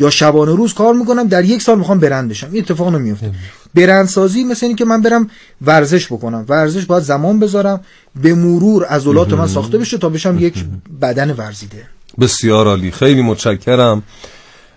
یا 0.00 0.10
شبانه 0.10 0.54
روز 0.54 0.74
کار 0.74 0.94
می‌کنم 0.94 1.28
در 1.28 1.44
یک 1.44 1.62
سال 1.62 1.78
می‌خوام 1.78 2.00
برند 2.00 2.30
بشم. 2.30 2.48
این 2.52 2.62
اتفاق 2.62 2.94
نمیفته 2.94 3.30
برندسازی 3.74 4.44
مثل 4.44 4.66
اینه 4.66 4.78
که 4.78 4.84
من 4.84 5.02
برم 5.02 5.30
ورزش 5.62 6.06
بکنم. 6.06 6.44
ورزش 6.48 6.84
باید 6.84 7.02
زمان 7.02 7.40
بذارم 7.40 7.80
به 8.22 8.34
مرور 8.34 8.84
عضلات 8.84 9.32
من 9.32 9.46
ساخته 9.46 9.78
بشه 9.78 9.98
تا 9.98 10.08
بشم 10.08 10.38
یک 10.38 10.64
بدن 11.02 11.30
ورزیده. 11.30 11.86
بسیار 12.20 12.66
عالی. 12.66 12.90
خیلی 12.90 13.22
متشکرم. 13.22 14.02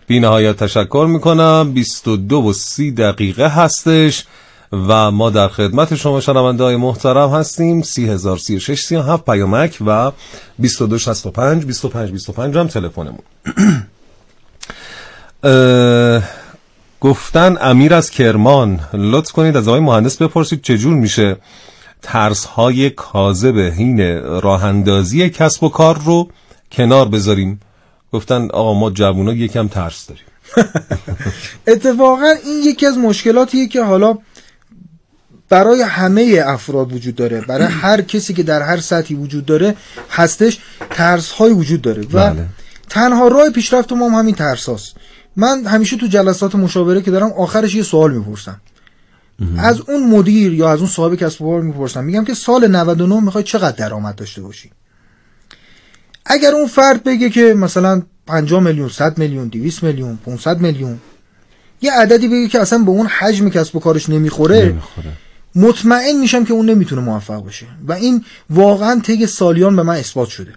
بی 0.08 0.20
نهایت 0.20 0.58
تشکر 0.58 1.08
می‌کنم. 1.10 1.72
22 1.74 2.42
و 2.42 2.54
30 2.54 2.92
دقیقه 2.92 3.48
هستش 3.48 4.26
و 4.72 5.12
ما 5.12 5.30
در 5.30 5.48
خدمت 5.48 5.96
شما 5.96 6.22
شنونده 6.22 6.64
های 6.64 6.76
محترم 6.76 7.30
هستیم. 7.30 7.82
3036 7.82 8.82
37 8.82 9.26
پیامک 9.26 9.78
و 9.86 10.12
2265 10.62 11.66
25 11.66 12.12
25 12.12 12.58
هم 12.58 12.68
تلفنمون. 12.68 13.20
گفتن 17.02 17.58
امیر 17.62 17.94
از 17.94 18.12
کرمان. 18.12 18.80
لطف 18.94 19.32
کنید 19.32 19.58
از 19.58 19.68
آقای 19.68 19.80
مهندس 19.80 20.22
بپرسید 20.22 20.62
چجور 20.62 20.94
میشه 20.94 21.38
ترس 22.02 22.46
های 22.46 22.90
کاذب 22.90 23.58
هین 23.58 24.22
راهندازی 24.22 25.30
کسب 25.30 25.64
و 25.64 25.70
کار 25.70 26.02
رو 26.06 26.30
کنار 26.72 27.08
بذاریم. 27.08 27.60
گفتن 28.14 28.48
آقا 28.54 28.74
ما 28.74 28.90
جوونا 28.90 29.34
یکم 29.34 29.68
ترس 29.68 30.08
داریم. 30.08 30.26
اتفاقا 31.68 32.34
این 32.46 32.64
یکی 32.64 32.86
از 32.86 32.98
مشکلاتیه 32.98 33.68
که 33.68 33.84
حالا 33.84 34.18
برای 35.50 35.82
همه 35.82 36.44
افراد 36.46 36.94
وجود 36.94 37.16
داره. 37.16 37.42
برای 37.42 37.68
هر 37.84 38.02
کسی 38.02 38.34
که 38.34 38.44
در 38.44 38.62
هر 38.62 38.78
سطحی 38.78 39.16
وجود 39.16 39.46
داره 39.46 39.76
هستش 40.10 40.60
ترس 40.90 41.32
های 41.32 41.54
وجود 41.54 41.82
داره. 41.82 42.02
و 42.02 42.34
بله. 42.34 42.46
تنها 42.90 43.28
راه 43.28 43.50
پیشرفت 43.50 43.94
ما 43.94 44.10
هم 44.10 44.16
همین 44.16 44.36
ترس 44.36 44.70
هاست. 44.70 44.96
من 45.36 45.66
همیشه 45.66 45.98
تو 45.98 46.08
جلسات 46.08 46.56
مشاوره 46.56 47.02
که 47.02 47.12
دارم 47.12 47.32
آخرش 47.32 47.76
یه 47.76 47.84
سوال 47.84 48.14
می‌پرسم. 48.14 48.62
از 49.58 49.82
اون 49.82 50.10
مدیر 50.10 50.54
یا 50.54 50.70
از 50.72 50.80
اون 50.80 50.90
صاحب 50.90 51.16
کسب 51.16 51.42
و 51.42 51.52
کار 51.52 51.62
می‌پرسم. 51.62 52.04
میگم 52.04 52.26
که 52.26 52.34
سال 52.34 52.68
99 52.68 53.20
می‌خوای 53.20 53.44
چقدر 53.44 53.76
درآمد 53.76 54.16
داشته 54.16 54.42
باشی؟ 54.42 54.72
اگر 56.26 56.52
اون 56.52 56.68
فرد 56.68 57.04
بگه 57.04 57.30
که 57.30 57.54
مثلا 57.54 58.02
50 58.28 58.64
میلیون 58.64 58.90
100 58.90 59.18
میلیون 59.18 59.48
200 59.48 59.84
میلیون 59.84 60.20
500 60.26 60.62
میلیون 60.62 61.00
یه 61.82 61.92
عددی 61.92 62.28
بگه 62.28 62.48
که 62.48 62.60
اصلا 62.60 62.80
به 62.80 62.90
اون 62.90 63.08
حجم 63.08 63.50
کسب 63.50 63.76
و 63.76 63.80
کارش 63.80 64.10
نمی‌خوره, 64.10 64.66
نمی‌خوره. 64.66 65.12
مطمئن 65.56 66.20
میشم 66.20 66.46
که 66.46 66.54
اون 66.54 66.70
نمی‌تونه 66.70 67.02
موفق 67.02 67.44
باشه. 67.44 67.66
و 67.88 67.94
این 67.94 68.26
واقعا 68.50 69.00
طی 69.00 69.28
سالیان 69.28 69.76
به 69.76 69.84
من 69.84 69.96
اثبات 69.96 70.28
شده. 70.28 70.54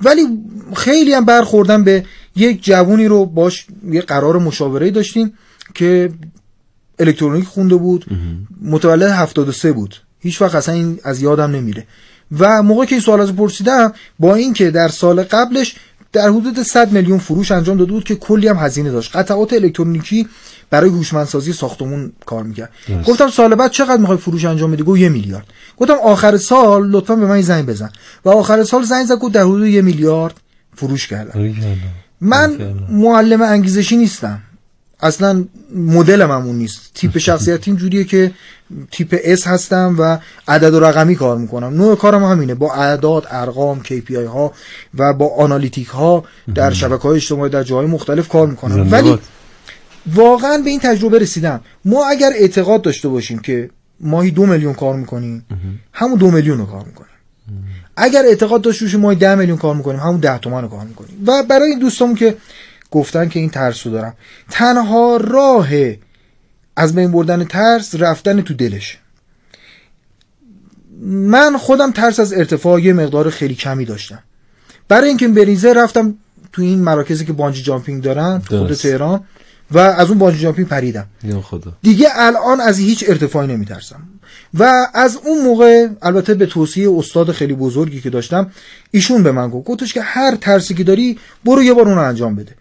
ولی 0.00 0.26
خیلی 0.76 1.12
هم 1.12 1.24
برخوردم 1.24 1.84
به 1.84 2.04
یک 2.36 2.64
جوونی 2.64 3.06
رو 3.06 3.26
باش 3.26 3.66
یه 3.90 4.00
قرار 4.00 4.38
مشاوره 4.38 4.90
داشتیم 4.90 5.32
که 5.74 6.10
الکترونیک 6.98 7.44
خونده 7.44 7.76
بود. 7.76 8.04
متولد 8.62 9.10
73 9.10 9.72
بود. 9.72 9.96
هیچ 10.20 10.42
وقت 10.42 10.54
اصلا 10.54 10.74
این 10.74 10.98
از 11.04 11.22
یادم 11.22 11.50
نمیره. 11.50 11.86
و 12.38 12.62
موقع 12.62 12.84
که 12.84 12.94
این 12.94 13.00
سوال 13.00 13.20
از 13.20 13.36
پرسیدم 13.36 13.92
با 14.18 14.34
اینکه 14.34 14.70
در 14.70 14.88
سال 14.88 15.22
قبلش 15.22 15.76
در 16.12 16.28
حدود 16.28 16.62
100 16.62 16.92
میلیون 16.92 17.18
فروش 17.18 17.50
انجام 17.50 17.76
داده 17.76 17.92
بود 17.92 18.04
که 18.04 18.14
کلی 18.14 18.48
هم 18.48 18.56
هزینه 18.56 18.90
داشت. 18.90 19.16
قطعات 19.16 19.52
الکترونیکی 19.52 20.28
برای 20.70 20.90
هوشمندسازی 20.90 21.52
ساختمون 21.52 22.12
کار 22.26 22.42
می‌کرد. 22.42 22.70
گفتم 23.06 23.28
سال 23.28 23.54
بعد 23.54 23.70
چقدر 23.70 23.96
می‌خوای 23.96 24.18
فروش 24.18 24.44
انجام 24.44 24.72
بدی؟ 24.72 24.82
گفت 24.82 25.00
یه 25.00 25.08
میلیارد. 25.08 25.46
گفتم 25.76 25.94
آخر 26.04 26.36
سال 26.36 26.90
لطفا 26.90 27.16
به 27.16 27.26
من 27.26 27.40
زنگ 27.40 27.66
بزن. 27.66 27.90
و 28.24 28.28
آخر 28.28 28.64
سال 28.64 28.82
زنگ 28.82 29.06
زد 29.06 29.18
گفت 29.18 29.34
در 29.34 29.42
حدود 29.42 29.66
یه 29.66 29.82
میلیارد 29.82 30.34
فروش 30.76 31.06
کردم. 31.06 31.40
من 32.20 32.74
معلم 32.90 33.42
انگیزشی 33.42 33.96
نیستم. 33.96 34.42
اصلا 35.02 35.44
مدلم 35.74 36.30
همون 36.30 36.56
نیست. 36.56 36.80
تیپ 36.94 37.18
شخصیتیم 37.28 37.76
جوریه 37.76 38.04
که 38.04 38.32
تیپ 38.90 39.18
S 39.24 39.46
هستم 39.46 39.96
و 39.98 40.18
عدد 40.48 40.74
و 40.74 40.80
رقمی 40.80 41.16
کار 41.16 41.38
می‌کنم. 41.38 41.74
نوع 41.74 41.96
کارم 41.96 42.24
همینه. 42.24 42.54
با 42.54 42.74
اعداد 42.74 43.26
ارقام 43.30 43.80
KPI 43.84 44.26
ها 44.32 44.52
و 44.98 45.12
با 45.12 45.34
analytic 45.36 45.88
ها 45.88 46.24
در 46.54 46.72
شبکه 46.72 47.02
های 47.02 47.16
اجتماعی 47.16 47.50
در 47.50 47.62
جاهای 47.62 47.86
مختلف 47.86 48.28
کار 48.28 48.46
می‌کنم. 48.46 48.92
ولی 48.92 49.18
واقعا 50.14 50.58
به 50.64 50.70
این 50.70 50.80
تجربه 50.80 51.18
رسیدم. 51.18 51.60
ما 51.84 52.08
اگر 52.08 52.30
اعتقاد 52.34 52.82
داشته 52.82 53.08
باشیم 53.08 53.38
که 53.38 53.70
ماهی 54.00 54.30
دو 54.30 54.46
میلیون 54.46 54.74
کار 54.74 54.96
می‌کنیم 54.96 55.44
همون 55.92 56.18
دو 56.18 56.30
میلیون 56.30 56.58
رو 56.58 56.66
کار 56.66 56.84
می‌کنیم. 56.84 57.10
اگر 58.02 58.22
اعتقاد 58.22 58.62
داشته 58.62 58.84
باشیم 58.84 59.00
ماهی 59.00 59.16
ده 59.16 59.34
میلیون 59.34 59.58
کار 59.58 59.74
می‌کنیم 59.74 60.00
همون 60.00 60.20
ده 60.20 60.38
تومن 60.38 60.62
رو 60.62 60.68
کار 60.68 60.84
می‌کنیم. 60.84 61.24
و 61.26 61.42
برای 61.42 61.70
این 61.70 61.78
دوستامون 61.78 62.14
که 62.14 62.36
گفتن 62.90 63.28
که 63.28 63.40
این 63.40 63.50
ترس 63.50 63.86
رو 63.86 63.92
دارم 63.92 64.14
تنها 64.50 65.16
راه 65.16 65.68
از 66.76 66.94
بین 66.94 67.12
بردن 67.12 67.44
ترس 67.44 67.94
رفتن 67.94 68.40
تو 68.40 68.54
دلش. 68.54 68.98
من 71.02 71.56
خودم 71.56 71.92
ترس 71.92 72.20
از 72.20 72.32
ارتفاع 72.32 72.80
یه 72.80 72.92
مقدار 72.92 73.30
خیلی 73.30 73.54
کمی 73.54 73.84
داشتم. 73.84 74.22
برای 74.88 75.08
اینکه 75.08 75.28
بریزه 75.28 75.72
رفتم 75.72 76.14
تو 76.52 76.62
این 76.62 76.82
مراکزی 76.82 77.24
که 77.24 77.32
بانجی 77.32 77.62
جامپینگ 77.62 78.02
دارن 78.02 78.38
خود 78.38 78.74
تهران. 78.74 79.24
و 79.72 79.78
از 79.78 80.08
اون 80.08 80.18
بانجی 80.18 80.38
جامپینگ 80.38 80.68
پریدم. 80.68 81.06
خدا. 81.42 81.72
دیگه 81.82 82.08
الان 82.14 82.60
از 82.60 82.78
هیچ 82.78 83.04
ارتفاعی 83.08 83.48
نمیترسم. 83.48 84.02
و 84.54 84.72
از 84.94 85.18
اون 85.24 85.42
موقع 85.42 85.88
البته 86.02 86.34
به 86.34 86.46
توصیه 86.46 86.90
استاد 86.90 87.32
خیلی 87.32 87.54
بزرگی 87.54 88.00
که 88.00 88.10
داشتم 88.10 88.50
ایشون 88.90 89.22
به 89.22 89.32
من 89.32 89.50
گفت 89.50 89.66
گفتش 89.66 89.92
که 89.92 90.02
هر 90.02 90.36
ترسی 90.36 90.74
که 90.74 90.84
داری 90.84 91.18
برو 91.44 91.62
یه 91.62 91.74
بار 91.74 91.88
اون 91.88 91.94
رو 91.94 92.02
انجام 92.02 92.36
بده. 92.36 92.52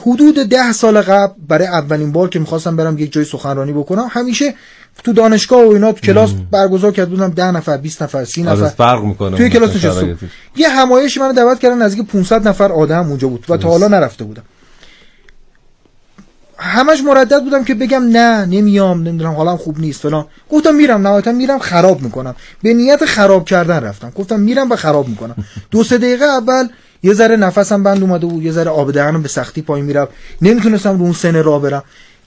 حدود 0.00 0.34
ده 0.34 0.72
سال 0.72 1.00
قبل 1.00 1.32
برای 1.48 1.66
اولین 1.66 2.12
بار 2.12 2.28
که 2.28 2.38
می‌خواستم 2.38 2.76
برم 2.76 2.98
یک 2.98 3.12
جای 3.12 3.24
سخنرانی 3.24 3.72
بکنم 3.72 4.08
همیشه 4.10 4.54
تو 5.04 5.12
دانشگاه 5.12 5.66
و 5.66 5.68
اینا 5.68 5.92
تو 5.92 6.00
کلاس 6.00 6.30
برگزار 6.50 6.92
کرده 6.92 7.10
بودم 7.10 7.28
ده 7.28 7.50
نفر 7.50 7.76
20 7.76 8.02
نفر 8.02 8.24
30 8.24 8.42
نفر. 8.42 8.68
فرق 8.68 9.04
می‌کنه 9.04 9.36
توی 9.36 9.50
کلاس 9.50 9.76
نشستم 9.76 10.18
یه 10.56 10.68
همایشی 10.68 11.20
منو 11.20 11.32
دعوت 11.32 11.58
کردن 11.58 11.82
نزدیک 11.82 12.06
500 12.06 12.48
نفر 12.48 12.72
آدم 12.72 13.08
اونجا 13.08 13.28
بود 13.28 13.44
و 13.48 13.56
تا 13.56 13.68
حالا 13.68 13.88
نرفته 13.88 14.24
بودم. 14.24 14.42
همش 16.58 17.00
مردد 17.00 17.42
بودم 17.42 17.64
که 17.64 17.74
بگم 17.74 18.02
نه 18.02 18.44
نمیام 18.44 19.02
نمی‌دونم 19.02 19.32
حالم 19.32 19.56
خوب 19.56 19.80
نیست 19.80 20.00
فلان. 20.00 20.24
گفتم 20.50 20.74
میرم 20.74 21.06
نهایتا 21.06 21.32
میرم 21.32 21.58
خراب 21.58 22.02
می‌کنم. 22.02 22.34
به 22.62 22.74
نیت 22.74 23.04
خراب 23.04 23.44
کردن 23.44 23.80
رفتم. 23.80 24.12
گفتم 24.14 24.40
میرم 24.40 24.70
و 24.70 24.76
خراب 24.76 25.08
می‌کنم. 25.08 25.34
دو 25.70 25.84
سه 25.84 25.98
دقیقه 25.98 26.24
اول 26.24 26.68
یه 27.02 27.14
ذره 27.14 27.36
نفسم 27.36 27.82
بند 27.82 28.02
اومده 28.02 28.26
بود 28.26 28.42
یه 28.42 28.52
ذره 28.52 28.70
آب 28.70 28.92
دهنم 28.92 29.22
به 29.22 29.28
سختی 29.28 29.62
پایین 29.62 29.86
می‌رفت. 29.86 30.12
نمی‌تونستم 30.42 30.98
رو 30.98 31.02
اون 31.02 31.12
سن 31.12 31.42
راه 31.42 31.62
برم. 31.62 31.82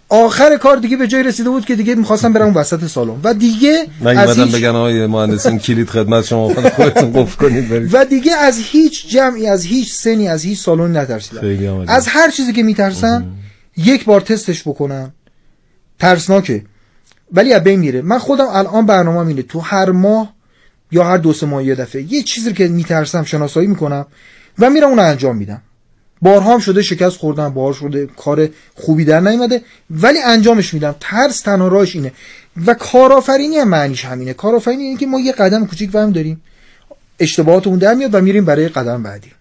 آخر 0.10 0.58
کار 0.58 0.78
دیگه 0.78 0.98
به 0.98 1.08
جای 1.08 1.24
رسیده 1.24 1.50
بود 1.50 1.66
که 1.66 1.76
دیگه 1.76 1.96
می‌خواستم 1.96 2.34
برم 2.34 2.56
وسط 2.56 2.86
سالن. 2.88 3.16
و 3.24 3.34
دیگه 3.34 3.88
از 4.06 4.40
هیچ... 4.40 4.56
بگن 4.56 4.70
آقای 4.70 5.08
مهندسین 5.08 5.60
کلید 5.60 5.90
خدمت 5.90 6.26
شما 6.26 6.54
خودتون 6.76 7.14
قفل 7.14 7.36
کنید 7.36 7.90
و 7.94 8.06
دیگه 8.06 8.36
از 8.36 8.60
هیچ 8.60 9.08
جمعی 9.08 9.48
از 9.48 9.64
هیچ 9.64 9.94
سنی 9.94 10.28
از 10.28 10.44
هیچ 10.44 10.60
سالن 10.60 10.98
نترسیدم. 10.98 11.86
از 11.88 12.08
هر 12.08 12.30
چیزی 12.30 12.54
که 12.54 12.64
میترسم 12.64 13.26
یک 13.86 14.06
بار 14.06 14.22
تستش 14.22 14.68
بکنم. 14.68 15.14
ترسناکه. 16.00 16.64
ولی 17.32 17.54
از 17.54 17.64
بین 17.64 17.80
میره. 17.80 18.02
من 18.02 18.20
خودم 18.20 18.48
الان 18.48 18.86
برنامه 18.86 19.28
اینه. 19.28 19.42
تو 19.42 19.60
هر 19.60 19.92
ماه 19.92 20.34
یا 20.92 21.04
هر 21.04 21.18
دو 21.18 21.34
سه 21.34 21.46
ماه 21.46 21.64
یه 21.64 21.76
دفعه 21.76 22.14
یه 22.14 22.24
چیزی 22.24 22.54
که 22.54 22.68
میترسم 22.68 23.24
شناسایی 23.24 23.68
می‌کنم 23.68 24.06
و 24.60 24.70
میرم 24.70 24.90
اون 24.90 25.00
انجام 25.00 25.38
میدم. 25.38 25.62
بارها 26.22 26.54
هم 26.54 26.60
شده 26.60 26.82
شکست 26.82 27.18
خوردم 27.18 27.54
بار 27.54 27.74
شده 27.74 28.08
کار 28.08 28.50
خوبی 28.76 29.06
در 29.06 29.20
نیومده 29.20 29.62
ولی 29.90 30.20
انجامش 30.20 30.74
میدم. 30.74 30.96
ترس 31.00 31.42
تنها 31.42 31.68
راهش 31.68 31.96
اینه. 31.96 32.12
و 32.66 32.74
کارآفرینی 32.74 33.58
هم 33.58 33.68
معنیش 33.68 34.06
همینه. 34.06 34.34
کارآفرینی 34.34 34.84
اینه 34.84 35.00
که 35.00 35.08
ما 35.08 35.20
یه 35.20 35.32
قدم 35.32 35.68
کوچیک 35.68 35.92
فهم 35.92 36.12
داریم. 36.12 36.42
اشتباهاتمون 37.20 37.80
در 37.80 37.94
میاد 37.94 38.16
و 38.16 38.22
میریم 38.22 38.46
برای 38.46 38.68
قدم 38.68 39.04
بعدی. 39.04 39.32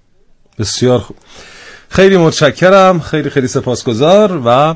بسیار 0.59 0.99
خوب. 0.99 1.17
خیلی 1.89 2.17
متشکرم 2.17 3.01
خیلی 3.01 3.31
خیلی 3.31 3.49
سپاسگزار 3.49 4.41
و 4.45 4.75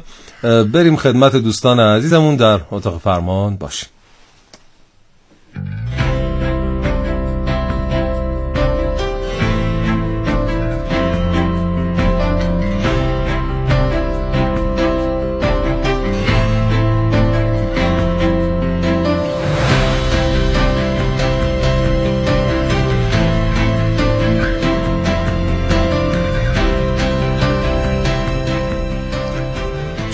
بریم 0.64 0.96
خدمت 0.96 1.36
دوستان 1.36 1.80
عزیزمون 1.80 2.36
در 2.36 2.60
اتاق 2.70 3.00
فرمان 3.00 3.56
باشیم. 3.56 3.88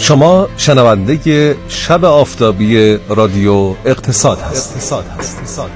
شما 0.09 0.49
شنونده 0.57 1.57
شب 1.69 2.05
آفتابی 2.05 2.99
رادیو 3.09 3.75
اقتصاد 3.85 4.39
هست. 4.39 4.73
اقتصاد 4.73 5.05
هست. 5.19 5.39
اقتصاد 5.39 5.71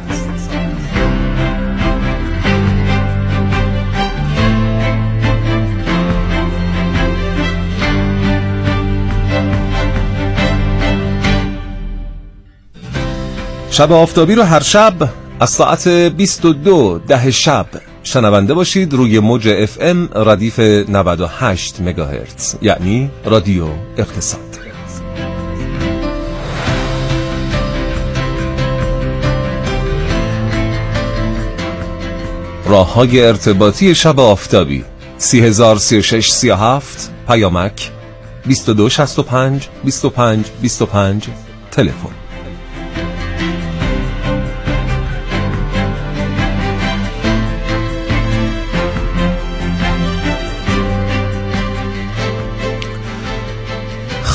شب 13.70 13.92
آفتابی 13.92 14.34
رو 14.34 14.42
هر 14.42 14.60
شب 14.60 14.94
از 15.40 15.50
ساعت 15.50 15.88
22 15.88 16.98
ده 16.98 17.30
شب 17.30 17.66
شنونده 18.02 18.54
باشید 18.54 18.92
روی 18.92 19.18
موج 19.18 19.48
اف 19.48 19.78
ام 19.80 20.08
ردیف 20.14 20.58
98 20.58 21.80
مگاهرتز 21.80 22.54
یعنی 22.62 23.10
رادیو 23.24 23.66
اقتصاد. 23.96 24.52
راه 32.72 32.94
های 32.94 33.24
ارتباطی 33.26 33.94
شب 33.94 34.20
آفتابی 34.20 34.84
303637 35.18 37.10
پیامک 37.28 37.90
2265 38.44 39.68
25 39.84 40.46
25 40.62 41.26
تلفن. 41.70 42.21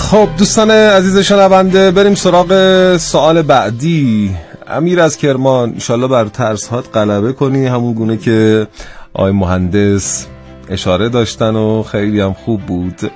خب 0.08 0.30
دوستان 0.38 0.72
عزیز 0.72 1.18
شنونده 1.18 1.92
بریم 1.92 2.16
سراغ 2.16 2.98
سوال 2.98 3.42
بعدی. 3.42 4.36
امیر 4.68 5.02
از 5.02 5.18
کرمان 5.18 5.70
انشالله 5.70 6.08
بر 6.08 6.26
ترسهات 6.26 6.98
غلبه 6.98 7.34
کنی. 7.34 7.66
همون 7.66 7.94
گونه 7.94 8.18
که 8.18 8.68
آقای 9.14 9.32
مهندس 9.32 10.26
اشاره 10.70 11.10
داشتن 11.10 11.56
و 11.56 11.84
خیلی 11.84 12.20
هم 12.20 12.34
خوب 12.34 12.62
بود. 12.62 13.12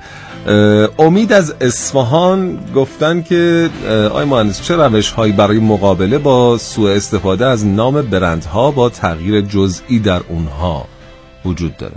امید 0.99 1.33
از 1.33 1.53
اصفهان 1.61 2.59
گفتن 2.75 3.21
که 3.21 3.69
آقای 4.09 4.25
مهندس 4.25 4.61
چه 4.61 4.75
روش 4.75 5.11
هایی 5.11 5.33
برای 5.33 5.59
مقابله 5.59 6.17
با 6.17 6.57
سوء 6.57 6.91
استفاده 6.95 7.45
از 7.45 7.65
نام 7.65 8.01
برندها 8.01 8.71
با 8.71 8.89
تغییر 8.89 9.41
جزئی 9.41 9.99
در 9.99 10.21
اونها 10.29 10.85
وجود 11.45 11.77
داره؟ 11.77 11.95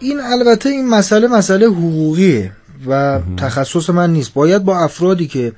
این 0.00 0.20
البته 0.20 0.68
این 0.68 0.88
مسئله 0.88 1.28
مسئله 1.28 1.66
حقوقیه. 1.66 2.52
و 2.86 3.20
تخصص 3.36 3.90
من 3.90 4.12
نیست. 4.12 4.34
باید 4.34 4.64
با 4.64 4.78
افرادی 4.78 5.26
که 5.26 5.52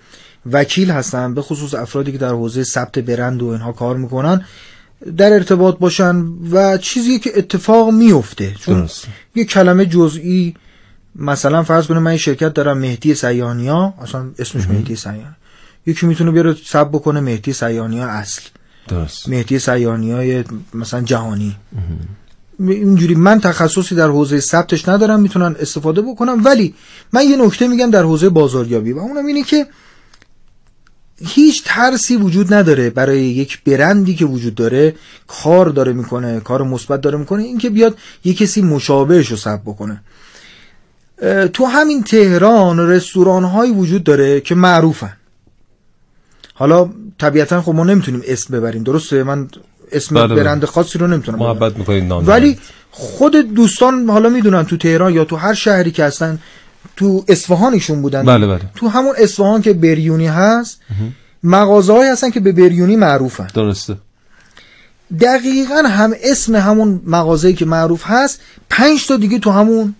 وکیل 0.52 0.90
هستن 0.90 1.34
به 1.34 1.42
خصوص 1.42 1.74
افرادی 1.74 2.12
که 2.12 2.18
در 2.18 2.28
حوزه 2.28 2.64
ثبت 2.64 2.98
برند 2.98 3.42
و 3.42 3.46
اینها 3.46 3.72
کار 3.72 3.96
می‌کنن 3.96 4.44
در 5.16 5.32
ارتباط 5.32 5.78
باشن 5.78 6.24
و 6.50 6.76
چیزی 6.76 7.18
که 7.18 7.30
اتفاق 7.36 7.90
میفته 7.90 8.54
چون 8.60 8.80
درست. 8.80 9.06
یه 9.34 9.44
کلمه 9.44 9.86
جزئی 9.86 10.54
مثلا 11.16 11.62
فرض 11.62 11.86
کنه 11.86 11.98
من 11.98 12.16
شرکت 12.16 12.54
دارم 12.54 12.78
مهدی 12.78 13.14
سیانیا. 13.14 13.94
اصلا 14.02 14.30
اسمش 14.38 14.66
مهدی 14.66 14.96
سیان 14.96 15.36
یکی 15.86 16.06
می‌تونه 16.06 16.30
بیاره 16.30 16.56
ثبت 16.66 16.88
بکنه 16.88 17.20
مهدی 17.20 17.52
سیانیا 17.52 18.06
اصل. 18.06 18.42
درست. 18.88 19.28
مهدی 19.28 19.58
سیانیا 19.58 20.44
مثلا 20.74 21.00
جهانی. 21.00 21.56
اینجوری 22.68 23.14
من 23.14 23.40
تخصصی 23.40 23.94
در 23.94 24.08
حوزه 24.08 24.40
ثبتش 24.40 24.88
ندارم 24.88 25.20
می‌تونن 25.20 25.56
استفاده 25.60 26.02
بکنم. 26.02 26.44
ولی 26.44 26.74
من 27.12 27.22
یه 27.24 27.36
نکته 27.36 27.68
میگم 27.68 27.90
در 27.90 28.02
حوزه 28.02 28.28
بازاریابی 28.28 28.92
و 28.92 28.98
اونم 28.98 29.26
اینه 29.26 29.42
که 29.42 29.66
هیچ 31.24 31.62
ترسی 31.64 32.16
وجود 32.16 32.54
نداره 32.54 32.90
برای 32.90 33.22
یک 33.22 33.64
برندی 33.64 34.14
که 34.14 34.24
وجود 34.24 34.54
داره 34.54 34.94
کار 35.26 35.68
داره 35.68 35.92
می‌کنه 35.92 36.40
کار 36.40 36.62
مثبت 36.62 37.00
داره 37.00 37.18
می‌کنه 37.18 37.42
اینکه 37.42 37.70
بیاد 37.70 37.98
یه 38.24 38.34
کسی 38.34 38.62
مشابهش 38.62 39.28
رو 39.28 39.36
ثبت 39.36 39.62
بکنه. 39.62 40.02
تو 41.52 41.64
همین 41.64 42.02
تهران 42.02 42.78
رستوران 42.78 43.44
هایی 43.44 43.72
وجود 43.72 44.04
داره 44.04 44.40
که 44.40 44.54
معروفن. 44.54 45.16
حالا 46.54 46.90
طبیعتا 47.18 47.62
خب 47.62 47.74
ما 47.74 47.84
نمی‌تونیم 47.84 48.22
اسم 48.26 48.54
ببریم 48.54 48.82
درسته؟ 48.82 49.22
من 49.22 49.48
اسم 49.92 50.14
بله, 50.14 50.26
بله. 50.26 50.42
برند 50.42 50.64
خاصی 50.64 50.98
رو 50.98 51.06
نمی‌تونم 51.06 51.38
محبت 51.38 51.72
ولی 52.28 52.58
خود 52.90 53.36
دوستان 53.36 54.10
حالا 54.10 54.28
می‌دونن 54.28 54.64
تو 54.64 54.76
تهران 54.76 55.14
یا 55.14 55.24
تو 55.24 55.36
هر 55.36 55.54
شهری 55.54 55.90
که 55.90 56.04
هستن 56.04 56.38
تو 56.96 57.24
اصفهانشون 57.28 58.02
بودن. 58.02 58.24
بله 58.24 58.46
بله. 58.46 58.60
تو 58.76 58.88
همون 58.88 59.14
اصفهان 59.18 59.62
که 59.62 59.72
بریونی 59.72 60.26
هست 60.26 60.80
مغازه 61.42 62.12
هستن 62.12 62.30
که 62.30 62.40
به 62.40 62.52
بریونی 62.52 62.96
معروفن. 62.96 63.46
درسته. 63.54 63.96
دقیقا 65.20 65.82
هم 65.88 66.14
اسم 66.22 66.56
همون 66.56 67.02
مغازه‌ای 67.06 67.54
که 67.54 67.64
معروف 67.64 68.02
هست 68.04 68.40
پنج 68.70 69.06
تا 69.06 69.16
دیگه 69.16 69.38
تو 69.38 69.50
همون 69.50 69.94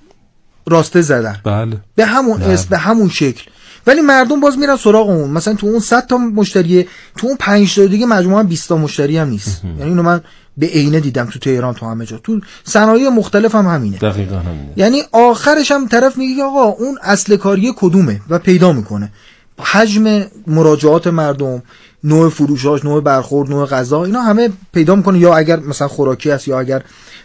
راسته 0.66 1.00
زدن. 1.00 1.40
بله. 1.44 1.76
به 1.96 2.06
همون 2.06 2.38
بله. 2.38 2.52
اسم 2.52 2.66
به 2.70 2.78
همون 2.78 3.08
شکل. 3.08 3.42
ولی 3.86 4.00
مردم 4.00 4.40
باز 4.40 4.58
میرن 4.58 4.76
سراغ 4.76 5.08
اون. 5.08 5.30
مثلا 5.30 5.54
تو 5.54 5.66
اون 5.66 5.80
100 5.80 6.06
تا 6.06 6.18
مشتریه 6.18 6.86
تو 7.16 7.26
اون 7.26 7.36
5 7.36 7.74
تا 7.74 7.86
دیگه 7.86 8.06
مجموعا 8.06 8.42
20 8.42 8.68
تا 8.68 8.76
مشتری 8.76 9.18
هم 9.18 9.28
نیست. 9.28 9.64
یعنی 9.64 9.90
اینو 9.90 10.02
من 10.02 10.20
به 10.56 10.66
عینه 10.66 11.00
دیدم 11.00 11.24
تو 11.24 11.38
تهران 11.38 11.74
تو 11.74 11.86
همه 11.86 12.06
جا. 12.06 12.18
تو 12.18 12.40
صنایع 12.64 13.08
مختلف 13.08 13.54
هم 13.54 13.66
همینه. 13.66 13.98
دقیقاً 13.98 14.36
همینه. 14.36 14.72
یعنی 14.76 15.02
آخرش 15.12 15.70
هم 15.72 15.88
طرف 15.88 16.18
میگه 16.18 16.42
آقا 16.42 16.64
اون 16.64 16.98
اصل 17.02 17.36
کاری 17.36 17.72
کدومه 17.76 18.20
و 18.30 18.38
پیدا 18.38 18.72
می‌کنه. 18.72 19.12
حجم 19.58 20.24
مراجعات 20.46 21.06
مردم 21.06 21.62
نوع 22.04 22.28
فروشاش 22.28 22.84
نوع 22.84 23.02
برخورد 23.02 23.50
نوع 23.50 23.66
غذا 23.66 24.04
اینا 24.04 24.20
همه 24.20 24.50
پیدا 24.72 24.94
می‌کنه. 24.94 25.18
یا 25.18 25.36
اگر 25.36 25.60
مثلا 25.60 25.88
خوراکی 25.88 26.30
هست 26.30 26.48
یا 26.48 26.60
اگر 26.60 26.82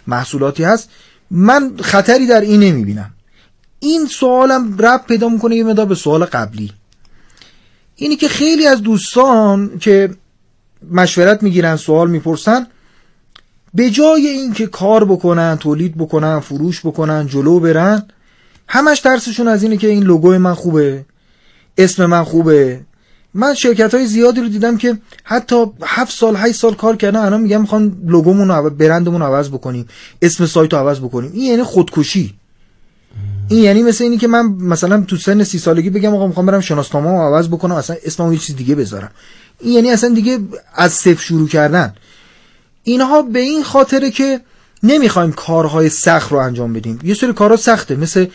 محصولاتی 0.07 0.63
هست. 0.63 0.89
من 1.31 1.71
خطری 1.81 2.27
در 2.27 2.41
این 2.41 2.59
نمی‌بینم. 2.59 3.11
این 3.79 4.07
سوالم 4.07 4.77
رب 4.79 5.05
پیدا 5.07 5.29
می‌کنه 5.29 5.55
یه 5.55 5.63
مدار 5.63 5.85
به 5.85 5.95
سوال 5.95 6.25
قبلی. 6.25 6.71
اینی 7.95 8.15
که 8.15 8.27
خیلی 8.27 8.67
از 8.67 8.81
دوستان 8.81 9.77
که 9.79 10.09
مشورت 10.91 11.43
می‌گیرن 11.43 11.75
سوال 11.75 12.09
می‌پرسن 12.09 12.67
به 13.73 13.89
جای 13.89 14.27
اینکه 14.27 14.67
کار 14.67 15.05
بکنن 15.05 15.57
تولید 15.57 15.97
بکنن 15.97 16.39
فروش 16.39 16.85
بکنن 16.85 17.27
جلو 17.27 17.59
برن 17.59 18.03
همش 18.67 18.99
ترسشون 18.99 19.47
از 19.47 19.63
اینه 19.63 19.77
که 19.77 19.87
این 19.87 20.03
لوگو 20.03 20.37
من 20.37 20.53
خوبه 20.53 21.05
اسم 21.77 22.05
من 22.05 22.23
خوبه. 22.23 22.81
من 23.33 23.53
شرکت 23.53 23.93
های 23.93 24.07
زیادی 24.07 24.41
رو 24.41 24.47
دیدم 24.47 24.77
که 24.77 24.97
حتی 25.23 25.65
هفت 25.83 26.13
سال 26.13 26.35
هشت 26.35 26.55
سال 26.55 26.73
کار 26.73 26.95
کردن 26.95 27.19
الان 27.19 27.41
میگم 27.41 27.61
می‌خوان 27.61 27.97
لوگومون 28.05 28.47
رو 28.47 28.69
برندمون 28.69 29.21
رو 29.21 29.27
عوض 29.27 29.49
بکنیم 29.49 29.87
اسم 30.21 30.45
سایت 30.45 30.73
رو 30.73 30.79
عوض 30.79 30.99
بکنیم. 30.99 31.31
این 31.33 31.43
یعنی 31.43 31.63
خودکشی. 31.63 32.33
این 33.49 33.63
یعنی 33.63 33.83
مثل 33.83 34.03
اینی 34.03 34.17
که 34.17 34.27
من 34.27 34.45
مثلا 34.45 35.01
تو 35.01 35.17
سن 35.17 35.43
سی 35.43 35.59
سالگی 35.59 35.89
بگم 35.89 36.15
آقا 36.15 36.27
می‌خوام 36.27 36.45
برم 36.45 36.61
شناسنامه 36.61 37.09
رو 37.09 37.17
عوض 37.17 37.47
بکنم 37.47 37.75
اصلا 37.75 37.95
اسممو 38.05 38.33
یه 38.33 38.39
چیز 38.39 38.55
دیگه 38.55 38.75
بذارم. 38.75 39.11
این 39.59 39.73
یعنی 39.73 39.89
اصلا 39.91 40.09
دیگه 40.09 40.39
از 40.75 40.93
صفر 40.93 41.21
شروع 41.21 41.47
کردن. 41.47 41.93
اینها 42.83 43.21
به 43.21 43.39
این 43.39 43.63
خاطره 43.63 44.11
که 44.11 44.41
نمی‌خوایم 44.83 45.31
کارهای 45.31 45.89
سخت 45.89 46.31
رو 46.31 46.37
انجام 46.37 46.73
بدیم. 46.73 46.99
یه 47.03 47.13
سری 47.13 47.33
کارها 47.33 47.57
سخته 47.57 47.95
مثل 47.95 48.25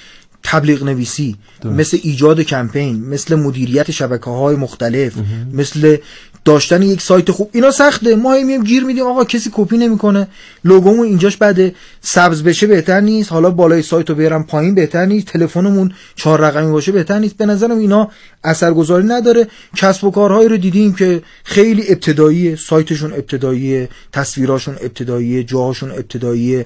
تبلیغ 0.43 0.83
نویسی 0.83 1.37
مثل 1.65 1.99
ایجاد 2.03 2.41
کمپین 2.41 3.05
مثل 3.05 3.35
مدیریت 3.35 3.91
شبکه 3.91 4.31
های 4.31 4.57
مختلف 4.57 5.13
مثل 5.53 5.97
داشتن 6.45 6.83
یک 6.83 7.03
سایت 7.03 7.31
خوب. 7.31 7.51
اینا 7.53 7.71
سخته. 7.71 8.17
ما 8.17 8.31
میایم 8.31 8.65
گیر 8.65 8.85
میدیم. 8.85 9.07
آقا 9.07 9.25
کسی 9.25 9.51
کپی 9.53 9.79
نمی‌کنه. 9.79 10.29
لوگومون 10.65 11.07
اینجاش 11.07 11.37
بده. 11.37 11.75
سبز 12.01 12.43
بشه 12.43 12.67
بهتر 12.67 13.01
نیست. 13.01 13.33
حالا 13.33 13.51
بالای 13.51 13.83
سایت 13.83 14.11
رو 14.11 14.17
بیارم 14.17 14.45
پایین 14.45 14.75
بهتر 14.75 15.07
نیست. 15.07 15.27
تلفنمون 15.27 15.93
چهار 16.15 16.41
رقمی 16.41 16.73
باشه 16.73 16.93
بهتر 16.93 17.19
نیست. 17.19 17.37
به 17.37 17.47
نظرم 17.47 17.79
اینا 17.79 18.11
اثرگذاری 18.45 19.07
نداره. 19.07 19.49
کسب 19.77 20.05
و 20.05 20.11
کارهایی 20.11 20.49
رو 20.49 20.57
دیدیم 20.57 20.95
که 20.95 21.23
خیلی 21.45 21.85
ابتدایی 21.89 22.57
سایتشون 22.57 23.13
ابتدایی 23.13 23.89
تصویراشون 24.13 24.77
ابتدایی 24.81 25.45
جاهاشون 25.45 25.91
ابتدایی 25.91 26.65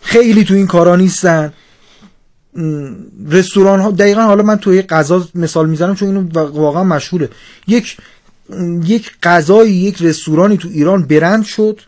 خیلی 0.00 0.44
تو 0.44 0.54
این 0.54 0.66
کارا 0.66 0.96
نیستن. 0.96 1.52
رستوران 3.30 3.80
ها 3.80 3.90
دقیقا 3.90 4.20
حالا 4.20 4.42
من 4.42 4.56
توی 4.56 4.82
غذا 4.82 5.28
مثال 5.34 5.68
می‌زنم 5.68 5.94
چون 5.94 6.08
اینو 6.08 6.48
واقعا 6.50 6.84
مشهوره. 6.84 7.28
یک 7.68 7.96
یک 8.84 9.10
غذای 9.22 9.70
یک 9.70 10.02
رستورانی 10.02 10.56
تو 10.56 10.68
ایران 10.68 11.02
برند 11.02 11.44
شد 11.44 11.80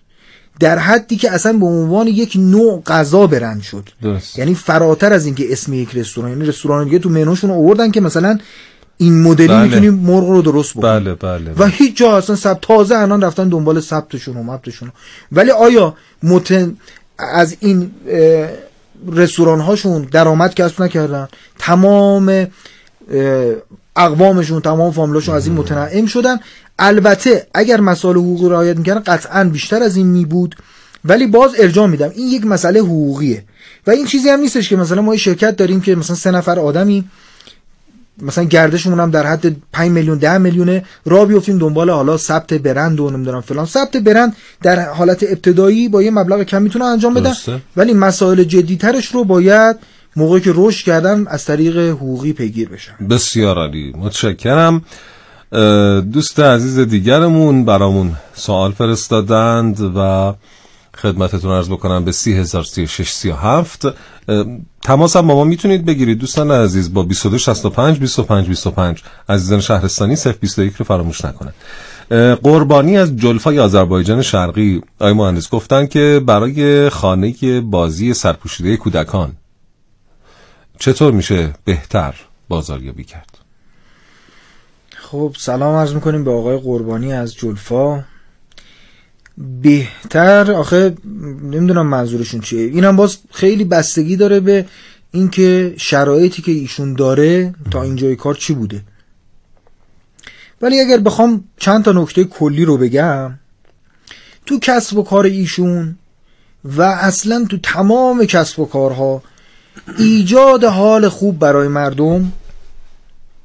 در 0.60 0.78
حدی 0.78 1.16
که 1.16 1.30
اصلا 1.30 1.52
به 1.52 1.66
عنوان 1.66 2.06
یک 2.06 2.32
نوع 2.36 2.82
غذا 2.82 3.26
برند 3.26 3.62
شد. 3.62 3.88
درست. 4.02 4.38
یعنی 4.38 4.54
فراتر 4.54 5.12
از 5.12 5.26
اینکه 5.26 5.52
اسم 5.52 5.72
یک 5.72 5.94
رستوران 5.94 6.30
یعنی 6.30 6.46
رستوران 6.46 6.84
دیگه 6.84 6.98
تو 6.98 7.08
منوشون 7.08 7.50
آوردن 7.50 7.90
که 7.90 8.00
مثلا 8.00 8.38
این 8.96 9.22
مدلی 9.22 9.48
بله. 9.48 9.62
می‌تونیم 9.62 9.94
مرغ 9.94 10.28
رو 10.28 10.42
درست 10.42 10.72
بکنیم. 10.72 11.04
بله 11.04 11.14
بله, 11.14 11.52
و 11.58 11.66
هیچ 11.66 11.96
جا 11.96 12.16
اصلا 12.16 12.36
سب 12.36 12.58
تازه 12.62 12.98
الان 12.98 13.22
رفتن 13.22 13.48
دنبال 13.48 13.80
ثبتشون 13.80 14.36
و 14.36 14.42
مبتشون. 14.42 14.92
ولی 15.32 15.50
آیا 15.50 15.94
متن 16.22 16.76
از 17.18 17.56
این 17.60 17.90
رستوران 19.12 19.60
هاشون 19.60 20.02
درآمد 20.02 20.54
کسب 20.54 20.82
نکردن؟ 20.82 21.28
تمام 21.58 22.46
اقوامشون 23.98 24.60
تمام 24.60 24.92
فامیلاشون 24.92 25.34
از 25.34 25.46
این 25.46 25.56
متنعم 25.56 26.06
شدن. 26.06 26.36
البته 26.78 27.46
اگر 27.54 27.80
مسائل 27.80 28.16
حقوقی 28.16 28.48
رعایت 28.48 28.76
می‌کردن 28.76 29.00
قطعا 29.00 29.44
بیشتر 29.44 29.82
از 29.82 29.96
این 29.96 30.06
می 30.06 30.24
بود 30.24 30.56
ولی 31.04 31.26
باز 31.26 31.50
ارجاع 31.58 31.86
میدم 31.86 32.10
این 32.14 32.28
یک 32.28 32.46
مسئله 32.46 32.80
حقوقیه. 32.80 33.44
و 33.86 33.90
این 33.90 34.06
چیزی 34.06 34.28
هم 34.28 34.40
نیستش 34.40 34.68
که 34.68 34.76
مثلا 34.76 35.02
ما 35.02 35.14
یه 35.14 35.20
شرکت 35.20 35.56
داریم 35.56 35.80
که 35.80 35.94
مثلا 35.94 36.16
سه 36.16 36.30
نفر 36.30 36.58
آدمی 36.58 37.04
مثلا 38.22 38.44
گردشمون 38.44 39.00
هم 39.00 39.10
در 39.10 39.26
حد 39.26 39.56
5 39.72 39.90
میلیون 39.90 40.18
10 40.18 40.38
میلیونه 40.38 40.84
را 41.04 41.24
بیفتیم 41.24 41.58
دنبال 41.58 41.90
حالا 41.90 42.16
ثبت 42.16 42.54
برند 42.54 43.00
و 43.00 43.10
نمی‌دونم 43.10 43.40
فلان. 43.40 43.66
ثبت 43.66 43.96
برند 43.96 44.36
در 44.62 44.88
حالت 44.88 45.22
ابتدایی 45.22 45.88
با 45.88 46.02
یه 46.02 46.10
مبلغ 46.10 46.42
کم 46.42 46.62
می‌تونه 46.62 46.84
انجام 46.84 47.14
بدن 47.14 47.30
درسته. 47.30 47.60
ولی 47.76 47.94
مسائل 47.94 48.44
جدیترش 48.44 49.06
رو 49.06 49.24
باید 49.24 49.76
موقعی 50.18 50.40
که 50.40 50.52
رشد 50.54 50.84
کردن 50.84 51.26
از 51.26 51.44
طریق 51.44 51.78
حقوقی 51.78 52.32
پیگیر 52.32 52.68
بشن. 52.68 53.06
بسیار 53.10 53.58
عالی. 53.58 53.92
متشکرم. 53.96 54.82
دوست 56.12 56.40
عزیز 56.40 56.78
دیگرمون 56.78 57.64
برامون 57.64 58.16
سوال 58.34 58.72
فرستادند 58.72 59.80
و 59.96 60.34
خدمتتون 60.96 61.52
عرض 61.52 61.68
بکنم 61.68 62.04
به 62.04 62.12
3003637 62.12 63.86
تماس 64.82 65.16
هم 65.16 65.24
ما 65.24 65.44
می‌تونید 65.44 65.84
بگیرید. 65.84 66.18
دوستان 66.18 66.50
عزیز 66.50 66.94
با 66.94 67.02
2265 67.02 67.98
25 67.98 68.48
25 68.48 69.02
عزیزان 69.28 69.60
شهرستانی 69.60 70.16
021 70.40 70.74
رو 70.76 70.84
فراموش 70.84 71.24
نکنند 71.24 71.54
اه، 72.10 72.34
قربانی 72.34 72.98
از 72.98 73.16
جلفای 73.16 73.58
آذربایجان 73.58 74.22
شرقی. 74.22 74.82
آقای 75.00 75.12
مهندس 75.12 75.50
گفتن 75.50 75.86
که 75.86 76.22
برای 76.26 76.88
خانه 76.88 77.60
بازی 77.60 78.14
سرپوشیده 78.14 78.76
کودکان 78.76 79.32
چطور 80.78 81.12
میشه 81.12 81.52
بهتر 81.64 82.14
بازاریابی 82.48 83.04
کرد؟ 83.04 83.38
خب 84.90 85.34
سلام 85.38 85.74
عرض 85.74 85.94
می‌کنیم 85.94 86.24
به 86.24 86.30
آقای 86.30 86.56
قربانی 86.56 87.12
از 87.12 87.34
جلفا. 87.34 88.04
بهتر 89.62 90.52
آخه 90.52 90.94
نمی‌دونم 91.42 91.86
منظورشون 91.86 92.40
چیه. 92.40 92.62
اینم 92.62 92.96
باز 92.96 93.18
خیلی 93.32 93.64
بستگی 93.64 94.16
داره 94.16 94.40
به 94.40 94.66
اینکه 95.10 95.74
شرایطی 95.76 96.42
که 96.42 96.52
ایشون 96.52 96.94
داره 96.94 97.54
تا 97.70 97.82
اینجای 97.82 98.16
کار 98.16 98.34
چی 98.34 98.54
بوده. 98.54 98.82
ولی 100.62 100.80
اگر 100.80 100.98
بخوام 100.98 101.44
چند 101.56 101.84
تا 101.84 101.92
نکته 101.92 102.24
کلی 102.24 102.64
رو 102.64 102.76
بگم 102.76 103.38
تو 104.46 104.58
کسب 104.58 104.96
و 104.96 105.02
کار 105.02 105.24
ایشون 105.24 105.98
و 106.64 106.82
اصلا 106.82 107.46
تو 107.50 107.58
تمام 107.58 108.24
کسب 108.24 108.60
و 108.60 108.66
کارها 108.66 109.22
ایجاد 109.96 110.64
حال 110.64 111.08
خوب 111.08 111.38
برای 111.38 111.68
مردم 111.68 112.32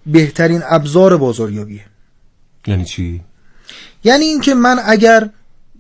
بهترین 0.05 0.62
ابزار 0.69 1.17
بازاریابیه. 1.17 1.85
یعنی 2.67 2.85
چی؟ 2.85 3.21
یعنی 4.03 4.25
اینکه 4.25 4.53
من 4.53 4.79
اگر 4.85 5.29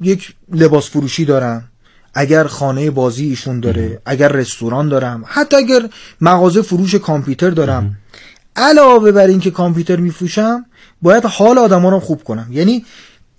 یک 0.01 0.35
لباس 0.51 0.89
فروشی 0.89 1.25
دارم 1.25 1.69
اگر 2.13 2.43
خانه 2.47 2.91
بازی 2.91 3.25
ایشون 3.25 3.59
داره 3.59 4.01
اگر 4.05 4.27
رستوران 4.27 4.89
دارم 4.89 5.23
حتی 5.27 5.55
اگر 5.55 5.89
مغازه 6.21 6.61
فروش 6.61 6.95
کامپیوتر 6.95 7.49
دارم 7.49 7.97
علاوه 8.55 9.11
بر 9.11 9.27
اینکه 9.27 9.51
کامپیوتر 9.51 9.95
میفروشم 9.95 10.65
باید 11.01 11.25
حال 11.25 11.57
آدما 11.57 11.89
رو 11.89 11.99
خوب 11.99 12.23
کنم. 12.23 12.47
یعنی 12.51 12.85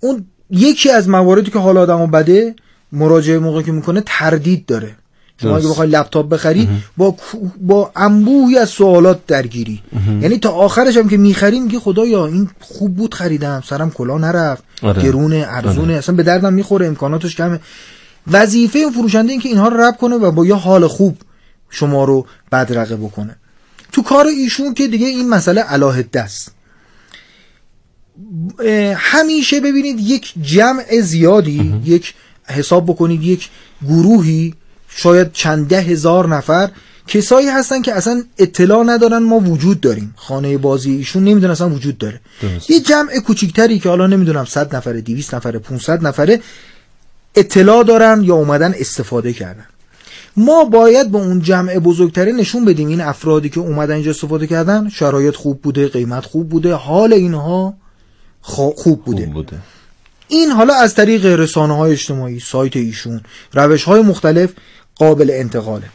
اون 0.00 0.24
یکی 0.50 0.90
از 0.90 1.08
مواردی 1.08 1.50
که 1.50 1.58
حال 1.58 1.78
آدمو 1.78 2.06
بده 2.06 2.54
مراجعه 2.92 3.38
موقعی 3.38 3.64
که 3.64 3.72
می‌کنه 3.72 4.02
تردید 4.06 4.66
داره. 4.66 4.96
شما 5.42 5.56
اگه. 5.56 5.68
بخوای 5.68 5.88
لپتاپ 5.88 6.28
بخری 6.28 6.68
با 6.96 7.16
با 7.60 7.92
انبوهی 7.96 8.58
از 8.58 8.68
سوالات 8.68 9.26
درگیری. 9.26 9.82
یعنی 10.20 10.38
تا 10.38 10.50
آخرش 10.50 10.96
هم 10.96 11.08
که 11.08 11.16
می‌خری 11.16 11.60
میگه 11.60 11.78
خدایا 11.78 12.26
این 12.26 12.50
خوب 12.60 12.96
بود 12.96 13.14
خریدم 13.14 13.62
سرم 13.66 13.90
کلا 13.90 14.18
نرفت 14.18 14.62
آره. 14.82 15.02
گرونه 15.02 15.46
ارزونه 15.48 15.94
اصلا 15.94 16.14
به 16.14 16.22
دردم 16.22 16.52
می‌خوره 16.52 16.86
امکاناتش 16.86 17.36
کمه. 17.36 17.60
وظیفه 18.32 18.78
اون 18.78 18.92
فروشنده 18.92 19.32
این 19.32 19.40
که 19.40 19.48
اینها 19.48 19.68
رو 19.68 19.76
رب 19.80 19.96
کنه 19.96 20.14
و 20.14 20.30
با 20.30 20.46
یه 20.46 20.54
حال 20.54 20.86
خوب 20.86 21.16
شما 21.70 22.04
رو 22.04 22.26
بدرقه 22.52 22.96
بکنه. 22.96 23.36
تو 23.92 24.02
کار 24.02 24.26
ایشون 24.26 24.74
که 24.74 24.88
دیگه 24.88 25.06
این 25.06 25.28
مسئله 25.28 25.60
علاهده 25.60 26.20
است. 26.20 26.52
اه، 28.64 28.94
همیشه 28.96 29.60
ببینید 29.60 30.00
یک 30.00 30.34
جمع 30.42 31.00
زیادی 31.00 31.82
یک 31.84 32.14
حساب 32.44 32.86
بکنید 32.86 33.22
یک 33.22 33.48
گروهی 33.86 34.54
شاید 34.96 35.32
چند 35.32 35.68
ده 35.68 35.80
هزار 35.80 36.28
نفر 36.28 36.70
کسایی 37.06 37.48
هستن 37.48 37.82
که 37.82 37.94
اصلا 37.94 38.22
اطلاع 38.38 38.84
ندارن 38.84 39.18
ما 39.18 39.38
وجود 39.38 39.80
داریم. 39.80 40.14
خانه 40.16 40.58
بازی 40.58 40.90
ایشون 40.92 41.24
نمی‌دونن 41.24 41.52
اصلا 41.52 41.70
وجود 41.70 41.98
داره. 41.98 42.20
درست. 42.42 42.70
یه 42.70 42.80
جمع 42.80 43.18
کوچیکتری 43.26 43.78
که 43.78 43.88
حالا 43.88 44.06
نمی‌دونم 44.06 44.44
100 44.44 44.76
نفره 44.76 45.00
200 45.00 45.34
نفره 45.34 45.58
500 45.58 46.06
نفره 46.06 46.40
اطلاع 47.34 47.84
دارن 47.84 48.22
یا 48.22 48.34
اومدن 48.34 48.74
استفاده 48.78 49.32
کردن. 49.32 49.66
ما 50.36 50.64
باید 50.64 51.10
با 51.10 51.18
اون 51.18 51.42
جمع 51.42 51.78
بزرگتره 51.78 52.32
نشون 52.32 52.64
بدیم 52.64 52.88
این 52.88 53.00
افرادی 53.00 53.48
که 53.48 53.60
اومدن 53.60 53.94
اینجا 53.94 54.10
استفاده 54.10 54.46
کردن. 54.46 54.88
شرایط 54.88 55.34
خوب 55.36 55.62
بوده 55.62 55.88
قیمت 55.88 56.24
خوب 56.24 56.48
بوده 56.48 56.74
حال 56.74 57.12
اینها 57.12 57.74
خو- 58.40 58.70
خوب 58.76 59.04
بوده. 59.04 59.24
خوب 59.24 59.34
بوده. 59.34 59.56
این 60.28 60.50
حالا 60.50 60.74
از 60.74 60.94
طریق 60.94 61.26
رسانه 61.26 61.76
های 61.76 61.92
اجتماعی 61.92 62.40
سایت 62.40 62.76
ایشون 62.76 63.20
روش 63.52 63.84
های 63.84 64.02
مختلف 64.02 64.50
قابل 64.96 65.30
انتقاله. 65.30 65.86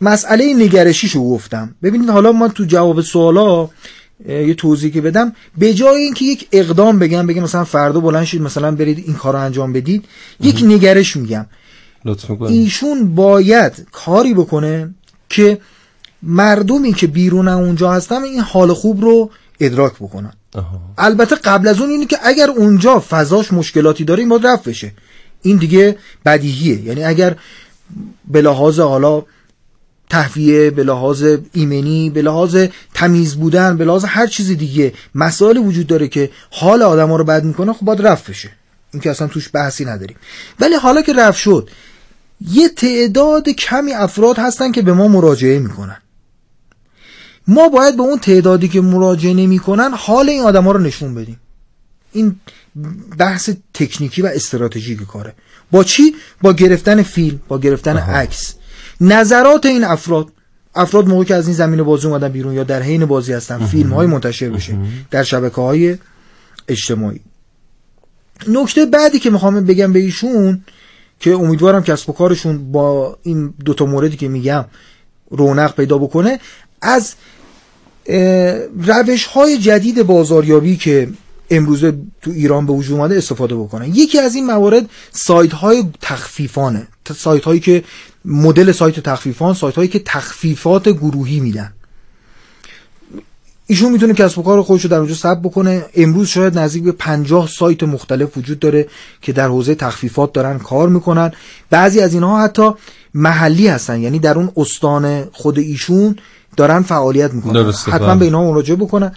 مسئله 0.00 0.54
نگرشیشو 0.54 1.30
گفتم. 1.30 1.74
ببینید 1.82 2.10
حالا 2.10 2.32
ما 2.32 2.48
تو 2.48 2.64
جواب 2.64 3.00
سوالا 3.00 3.68
یه 4.28 4.54
توضیح 4.54 4.92
که 4.92 5.00
بدم. 5.00 5.32
به 5.58 5.74
جای 5.74 6.02
اینکه 6.02 6.24
یک 6.24 6.48
اقدام 6.52 6.98
بگم 6.98 7.26
بگم 7.26 7.42
مثلا 7.42 7.64
فردا 7.64 8.00
بلند 8.00 8.24
شید 8.24 8.42
مثلا 8.42 8.70
برید 8.70 8.98
این 8.98 9.14
کار 9.16 9.32
رو 9.32 9.40
انجام 9.40 9.72
بدید 9.72 10.04
یک 10.40 10.62
نگرش 10.64 11.16
میگم. 11.16 11.46
ایشون 12.48 13.14
باید 13.14 13.86
کاری 13.92 14.34
بکنه 14.34 14.94
که 15.28 15.58
مردمی 16.22 16.92
که 16.92 17.06
بیرون 17.06 17.48
اونجا 17.48 17.92
هستن 17.92 18.22
این 18.22 18.40
حال 18.40 18.72
خوب 18.72 19.00
رو 19.00 19.30
ادراک 19.60 19.94
بکنن. 19.94 20.32
آها. 20.54 20.80
البته 20.98 21.36
قبل 21.36 21.68
از 21.68 21.80
اون 21.80 21.90
اینه 21.90 22.06
که 22.06 22.18
اگر 22.22 22.50
اونجا 22.50 23.04
فضاش 23.10 23.52
مشکلاتی 23.52 24.04
داره 24.04 24.20
این 24.20 24.28
باید 24.28 24.46
رفت 24.46 24.68
بشه. 24.68 24.92
این 25.42 25.56
دیگه 25.56 25.96
بدیهیه. 26.26 26.80
یعنی 26.80 27.04
اگر 27.04 27.36
به 28.28 28.42
لحاظ 28.42 28.80
حالا 28.80 29.22
تهویه 30.10 30.70
به 30.70 30.84
لحاظ 30.84 31.24
ایمنی 31.52 32.10
به 32.10 32.22
لحاظ 32.22 32.56
تمیز 32.94 33.34
بودن 33.34 33.76
به 33.76 33.84
لحاظ 33.84 34.04
هر 34.04 34.26
چیز 34.26 34.50
دیگه 34.50 34.92
مسائل 35.14 35.56
وجود 35.56 35.86
داره 35.86 36.08
که 36.08 36.30
حال 36.50 36.82
آدما 36.82 37.16
رو 37.16 37.24
بد 37.24 37.44
می‌کنه 37.44 37.72
خب 37.72 37.86
باید 37.86 38.06
رفت 38.06 38.30
بشه. 38.30 38.50
این 38.92 39.02
که 39.02 39.10
اصلا 39.10 39.26
توش 39.28 39.50
بحثی 39.52 39.84
نداریم. 39.84 40.16
ولی 40.60 40.74
حالا 40.74 41.02
که 41.02 41.12
رفت 41.12 41.38
شد 41.38 41.70
یه 42.50 42.68
تعداد 42.68 43.48
کمی 43.48 43.92
افراد 43.92 44.38
هستن 44.38 44.72
که 44.72 44.82
به 44.82 44.92
ما 44.92 45.08
مراجعه 45.08 45.58
می‌کنن. 45.58 45.96
ما 47.48 47.68
باید 47.68 47.96
به 47.96 48.02
اون 48.02 48.18
تعدادی 48.18 48.68
که 48.68 48.80
مراجعه 48.80 49.34
نمی‌کنن 49.34 49.90
حال 49.94 50.28
این 50.28 50.42
آدما 50.42 50.72
رو 50.72 50.78
نشون 50.80 51.14
بدیم. 51.14 51.40
این 52.12 52.36
بحث 53.18 53.50
تکنیکی 53.74 54.22
و 54.22 54.26
استراتژیک 54.26 55.02
کاره. 55.06 55.34
با 55.70 55.84
چی؟ 55.84 56.14
با 56.42 56.52
گرفتن 56.52 57.02
فیلم 57.02 57.40
با 57.48 57.58
گرفتن 57.58 57.96
عکس. 57.96 58.54
نظرات 59.00 59.66
این 59.66 59.84
افراد 59.84 60.28
افراد 60.74 61.08
موقعی 61.08 61.24
که 61.24 61.34
از 61.34 61.46
این 61.46 61.56
زمین 61.56 61.82
بازی 61.82 62.06
اومدن 62.06 62.28
بیرون 62.28 62.54
یا 62.54 62.64
در 62.64 62.82
حین 62.82 63.04
بازی 63.06 63.32
هستن 63.32 63.66
فیلم 63.66 63.92
های 63.92 64.06
منتشر 64.06 64.48
بشه 64.48 64.78
در 65.10 65.22
شبکه 65.22 65.56
های 65.56 65.96
اجتماعی. 66.68 67.20
نکته 68.48 68.86
بعدی 68.86 69.18
که 69.18 69.30
می‌خوام 69.30 69.64
بگم 69.64 69.92
به 69.92 69.98
ایشون 69.98 70.64
که 71.20 71.34
امیدوارم 71.34 71.82
کسب 71.82 72.10
و 72.10 72.12
کارشون 72.12 72.72
با 72.72 73.18
این 73.22 73.54
دوتا 73.64 73.86
موردی 73.86 74.16
که 74.16 74.28
میگم 74.28 74.64
رونق 75.30 75.74
پیدا 75.74 75.98
بکنه 75.98 76.40
از 76.82 77.14
روش 78.76 79.24
های 79.24 79.58
جدید 79.58 80.02
بازاریابی 80.02 80.76
که 80.76 81.08
امروزه 81.56 81.92
تو 82.22 82.30
ایران 82.30 82.66
به 82.66 82.72
وجود 82.72 82.98
اومده 82.98 83.16
استفاده 83.16 83.54
بکنن 83.54 83.88
یکی 83.94 84.18
از 84.18 84.34
این 84.34 84.46
موارد 84.46 84.90
سایت 85.10 85.52
های 85.52 85.84
تخفیفانه. 86.00 86.88
سایت 87.16 87.44
هایی 87.44 87.60
که 87.60 87.84
مدل 88.24 88.72
سایت 88.72 89.00
تخفیفان 89.00 89.54
سایت 89.54 89.74
هایی 89.74 89.88
که 89.88 90.02
تخفیفات 90.04 90.88
گروهی 90.88 91.40
میدن. 91.40 91.72
ایشون 93.66 93.92
می‌تونه 93.92 94.14
کسب 94.14 94.38
و 94.38 94.42
کار 94.42 94.62
خودش 94.62 94.82
رو 94.82 94.90
در 94.90 94.98
اونجا 94.98 95.14
ثبت 95.14 95.42
بکنه. 95.42 95.84
امروز 95.94 96.28
شاید 96.28 96.58
نزدیک 96.58 96.82
به 96.84 96.92
50 96.92 97.48
سایت 97.48 97.82
مختلف 97.82 98.38
وجود 98.38 98.58
داره 98.58 98.88
که 99.22 99.32
در 99.32 99.48
حوزه 99.48 99.74
تخفیفات 99.74 100.32
دارن 100.32 100.58
کار 100.58 100.88
می‌کنن. 100.88 101.32
بعضی 101.70 102.00
از 102.00 102.14
اینها 102.14 102.42
حتی 102.42 102.70
محلی 103.14 103.68
هستن. 103.68 104.00
یعنی 104.00 104.18
در 104.18 104.38
اون 104.38 104.52
استان 104.56 105.24
خود 105.32 105.58
ایشون 105.58 106.16
دارن 106.56 106.82
فعالیت 106.82 107.32
می‌کنن. 107.34 107.72
حتما 107.72 108.06
بله. 108.06 108.18
به 108.18 108.24
اینها 108.24 108.44
مراجعه 108.44 108.76
بکنن. 108.76 109.12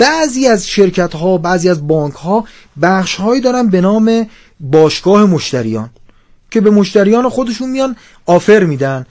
بعضی 0.00 0.46
از 0.46 0.68
شرکت 0.68 1.14
ها 1.14 1.38
بعضی 1.38 1.68
از 1.68 1.86
بانک 1.86 2.14
ها 2.14 2.44
بخش 2.82 3.14
هایی 3.14 3.40
دارن 3.40 3.66
به 3.66 3.80
نام 3.80 4.26
باشگاه 4.60 5.24
مشتریان 5.24 5.90
که 6.50 6.60
به 6.60 6.70
مشتریان 6.70 7.28
خودشون 7.28 7.70
میان 7.70 7.96
آفر 8.26 8.64
میدن 8.64 9.06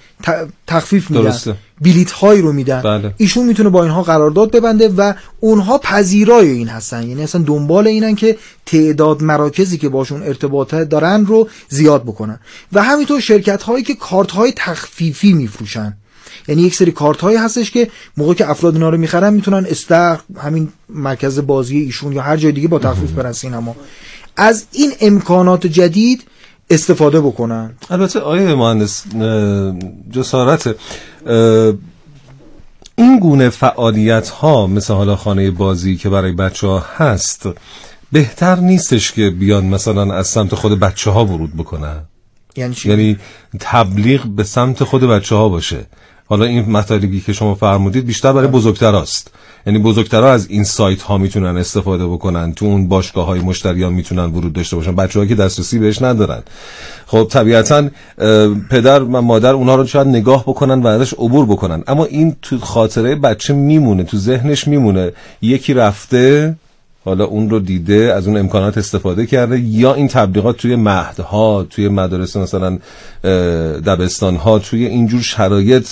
تخفیف 0.67 1.11
میدن 1.11 1.23
درسته. 1.23 1.55
بلیت 1.81 2.11
هایی 2.11 2.41
رو 2.41 2.53
میدن 2.53 2.81
بله. 2.81 3.13
ایشون 3.17 3.45
می‌تونه 3.45 3.69
با 3.69 3.83
اینها 3.83 4.03
قرارداد 4.03 4.51
ببنده 4.51 4.89
و 4.89 5.13
اونها 5.39 5.77
پذیرای 5.77 6.49
این 6.49 6.67
هستن 6.67 7.07
یعنی 7.07 7.23
اصلا 7.23 7.41
دنبال 7.41 7.87
اینن 7.87 8.15
که 8.15 8.37
تعداد 8.65 9.23
مراکزی 9.23 9.77
که 9.77 9.89
باشون 9.89 10.23
ارتباط 10.23 10.75
دارن 10.75 11.25
رو 11.25 11.49
زیاد 11.69 12.03
بکنن 12.03 12.39
و 12.73 12.83
همینطور 12.83 13.19
شرکت 13.19 13.63
هایی 13.63 13.83
که 13.83 13.95
کارت 13.95 14.31
های 14.31 14.53
تخفیفی 14.55 15.33
میفروشن 15.33 15.97
یعنی 16.47 16.61
یک 16.61 16.75
سری 16.75 16.91
کارت 16.91 17.21
هایی 17.21 17.37
هستش 17.37 17.71
که 17.71 17.89
موقع 18.17 18.33
که 18.33 18.49
افراد 18.49 18.73
اینا 18.73 18.89
رو 18.89 18.97
می‌خرن 18.97 19.33
می‌تونن 19.33 19.65
استخ 19.69 20.21
همین 20.37 20.69
مرکز 20.89 21.39
بازی 21.39 21.77
ایشون 21.77 22.13
یا 22.13 22.21
هر 22.21 22.37
جای 22.37 22.51
دیگه 22.51 22.67
با 22.67 22.79
تخفیف 22.79 23.11
برن 23.11 23.31
سینما. 23.31 23.75
از 24.35 24.65
این 24.71 24.91
امکانات 25.01 25.67
جدید 25.67 26.23
استفاده 26.69 27.21
بکنن. 27.21 27.73
البته 27.89 28.19
آیه 28.19 28.55
مهندس 28.55 29.03
جسارت 30.11 30.75
این 32.95 33.19
گونه 33.19 33.49
فعالیت 33.49 34.29
ها 34.29 34.67
مثل 34.67 34.93
حالا 34.93 35.15
خانه 35.15 35.51
بازی 35.51 35.95
که 35.95 36.09
برای 36.09 36.31
بچه 36.31 36.67
ها 36.67 36.85
هست 36.97 37.49
بهتر 38.11 38.55
نیستش 38.55 39.11
که 39.11 39.29
بیان 39.29 39.65
مثلا 39.65 40.13
از 40.13 40.27
سمت 40.27 40.55
خود 40.55 40.79
بچه 40.79 41.11
ها 41.11 41.25
ورود 41.25 41.57
بکنن؟ 41.57 41.97
یعنی؟ 42.55 42.75
یعنی 42.85 43.17
تبلیغ 43.59 44.25
به 44.27 44.43
سمت 44.43 44.83
خود 44.83 45.03
بچه 45.03 45.35
ها 45.35 45.49
باشه. 45.49 45.85
حالا 46.29 46.45
این 46.45 46.71
مطالبی 46.71 47.21
که 47.21 47.33
شما 47.33 47.55
فرمودید 47.55 48.05
بیشتر 48.05 48.33
برای 48.33 48.47
بزرگتر 48.47 48.95
است 48.95 49.31
یعنی 49.67 49.79
بزرگترها 49.79 50.31
از 50.31 50.47
این 50.49 50.63
سایت 50.63 51.01
ها 51.01 51.17
می‌تونن 51.17 51.57
استفاده 51.57 52.07
بکنن 52.07 52.53
تو 52.53 52.65
اون 52.65 52.87
باشگاه 52.87 53.25
های 53.25 53.39
مشتریان 53.39 53.93
می‌تونن 53.93 54.25
ورود 54.25 54.53
داشته 54.53 54.75
باشن. 54.75 54.95
بچه 54.95 55.27
که 55.27 55.35
دسترسی 55.35 55.79
بهش 55.79 56.01
ندارن. 56.01 56.43
خب 57.05 57.27
طبیعتا 57.31 57.89
پدر 58.69 59.03
و 59.03 59.21
مادر 59.21 59.53
اونها 59.53 59.75
رو 59.75 59.87
شاید 59.87 60.07
نگاه 60.07 60.43
بکنن 60.43 60.81
و 60.81 60.87
ازش 60.87 61.13
عبور 61.13 61.45
بکنن. 61.45 61.83
اما 61.87 62.05
این 62.05 62.35
تو 62.41 62.59
خاطره 62.59 63.15
بچه 63.15 63.53
میمونه 63.53 64.03
تو 64.03 64.17
ذهنش 64.17 64.67
میمونه. 64.67 65.11
یکی 65.41 65.73
رفته 65.73 66.55
حالا 67.05 67.25
اون 67.25 67.49
رو 67.49 67.59
دیده 67.59 68.13
از 68.13 68.27
اون 68.27 68.37
امکانات 68.37 68.77
استفاده 68.77 69.25
کرده 69.25 69.59
یا 69.59 69.93
این 69.93 70.07
تبلیغات 70.07 70.57
توی 70.57 70.75
مهدها 70.75 71.63
توی 71.69 71.87
مدارس 71.89 72.37
مثلا 72.37 72.79
دبستان 73.85 74.35
ها 74.35 74.59
توی 74.59 74.85
اینجور 74.85 75.21
شرایط 75.21 75.87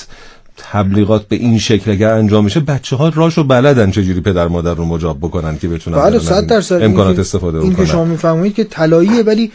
تبلیغات 0.58 1.28
به 1.28 1.36
این 1.36 1.60
شکل 1.60 1.92
اگر 1.92 2.14
انجام 2.14 2.44
میشه 2.44 2.60
بچه 2.60 2.96
ها 2.96 3.10
راشو 3.10 3.44
بلدن 3.44 3.92
چجوری 3.92 4.22
پدر 4.22 4.48
مادر 4.48 4.74
رو 4.74 4.86
مجاب 4.86 5.18
بکنن 5.18 5.58
که 5.58 5.68
بتونن 5.68 5.98
بله 5.98 6.20
صد 6.20 6.48
درصد. 6.48 6.82
امکانات 6.82 7.20
استفاده 7.20 7.58
این 7.58 7.74
بکنن. 7.74 7.86
که 7.86 7.92
شما 7.92 8.06
می‌فهمید 8.06 8.54
که 8.54 8.64
طلاییه 8.64 9.24
ولی 9.24 9.52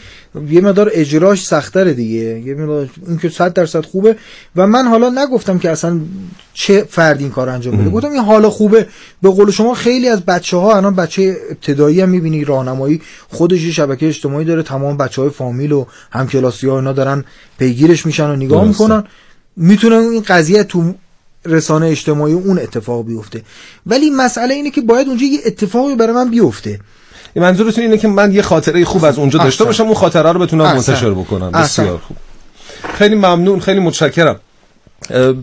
یه 0.49 0.61
مقدار 0.61 0.89
اجراش 0.93 1.45
سختره 1.45 1.93
دیگه. 1.93 2.39
یه 2.39 2.55
مقدار 2.55 2.89
این 3.07 3.17
که 3.17 3.29
100 3.29 3.53
درصد 3.53 3.85
خوبه. 3.85 4.15
و 4.55 4.67
من 4.67 4.85
حالا 4.85 5.09
نگفتم 5.09 5.59
که 5.59 5.69
اصلا 5.69 5.99
چه 6.53 6.85
فرد 6.89 7.19
این 7.19 7.29
کار 7.29 7.49
انجام 7.49 7.77
بده. 7.77 7.89
گفتم 7.89 8.09
این 8.09 8.23
حالا 8.23 8.49
خوبه. 8.49 8.87
به 9.21 9.29
قول 9.29 9.51
شما 9.51 9.73
خیلی 9.73 10.07
از 10.07 10.21
بچه 10.21 10.57
ها 10.57 10.77
الان 10.77 10.95
بچه 10.95 11.37
ابتدایی 11.51 12.01
هم 12.01 12.09
می‌بینی 12.09 12.45
راهنمایی 12.45 13.01
خودش 13.29 13.61
شبکه 13.61 14.07
اجتماعی 14.07 14.45
داره 14.45 14.63
تمام 14.63 14.97
بچه 14.97 15.21
های 15.21 15.29
فامیل 15.29 15.71
و 15.71 15.85
همکلاسی 16.11 16.67
ها 16.67 16.75
اینا 16.79 16.93
دارن 16.93 17.23
پیگیرش 17.59 18.05
میشن 18.05 18.29
و 18.29 18.35
نگاه 18.35 18.67
می‌کنن. 18.67 19.03
می‌تونه 19.57 19.95
این 19.95 20.23
قضیه 20.27 20.63
تو 20.63 20.93
رسانه 21.45 21.87
اجتماعی 21.87 22.33
اون 22.33 22.59
اتفاق 22.59 23.05
بیفته. 23.05 23.41
ولی 23.85 24.09
مسئله 24.09 24.53
اینه 24.53 24.71
که 24.71 24.81
باید 24.81 25.07
اونجا 25.07 25.25
یه 25.25 25.39
اتفاقی 25.45 25.95
برای 25.95 26.13
من 26.13 26.29
بیفته. 26.29 26.79
منظورتون 27.35 27.83
اینه 27.83 27.97
که 27.97 28.07
من 28.07 28.31
یه 28.31 28.41
خاطره 28.41 28.85
خوب 28.85 29.05
از 29.05 29.19
اونجا 29.19 29.39
داشته 29.39 29.63
باشم 29.63 29.83
اون 29.83 29.93
خاطره 29.93 30.31
رو 30.31 30.39
بتونم 30.39 30.63
منتشر 30.63 31.11
بکنم. 31.11 31.51
بسیار 31.51 31.97
خوب. 31.97 32.17
خیلی 32.93 33.15
ممنون 33.15 33.59
خیلی 33.59 33.79
متشکرم. 33.79 34.39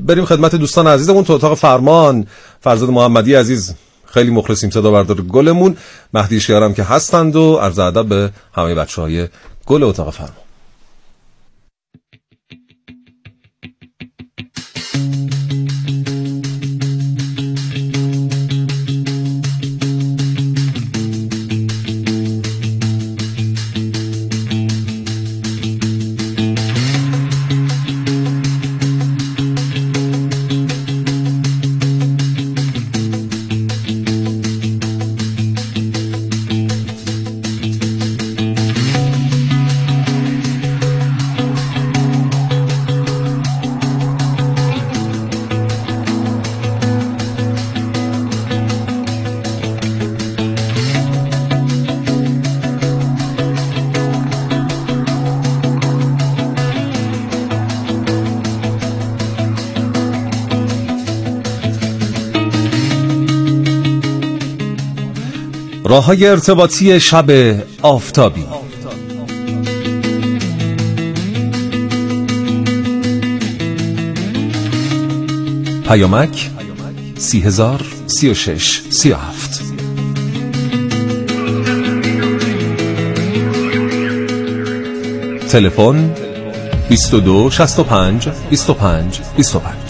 بریم 0.06 0.24
خدمت 0.24 0.54
دوستان 0.54 0.86
عزیزمون 0.86 1.24
تو 1.24 1.32
اتاق 1.32 1.58
فرمان. 1.58 2.26
فرزاد 2.60 2.90
محمدی 2.90 3.34
عزیز 3.34 3.74
خیلی 4.06 4.30
مخلصیم 4.30 4.70
صدا 4.70 4.90
بردار 4.90 5.20
گلمون. 5.20 5.76
مهدی 6.14 6.40
شیارم 6.40 6.74
که 6.74 6.82
هستند 6.82 7.36
و 7.36 7.56
عرض 7.56 7.78
ادب 7.78 8.06
به 8.06 8.30
همه 8.54 8.74
بچه 8.74 9.02
های 9.02 9.28
گل 9.66 9.82
اتاق 9.82 10.14
فرمان. 10.14 10.32
راه 65.90 66.04
های 66.04 66.26
ارتباطی 66.26 67.00
شب 67.00 67.30
آفتابی. 67.82 68.44
پیامک 75.88 76.50
سی 77.16 77.40
هزار 77.40 77.80
سی 78.06 78.30
و 78.30 78.34
شش 78.34 78.82
سی 78.90 79.10
و 79.10 79.16
هفت. 79.16 79.62
تلفن 85.48 86.10
22 86.88 87.50
65 87.50 88.28
25 88.50 89.20
25 89.36 89.89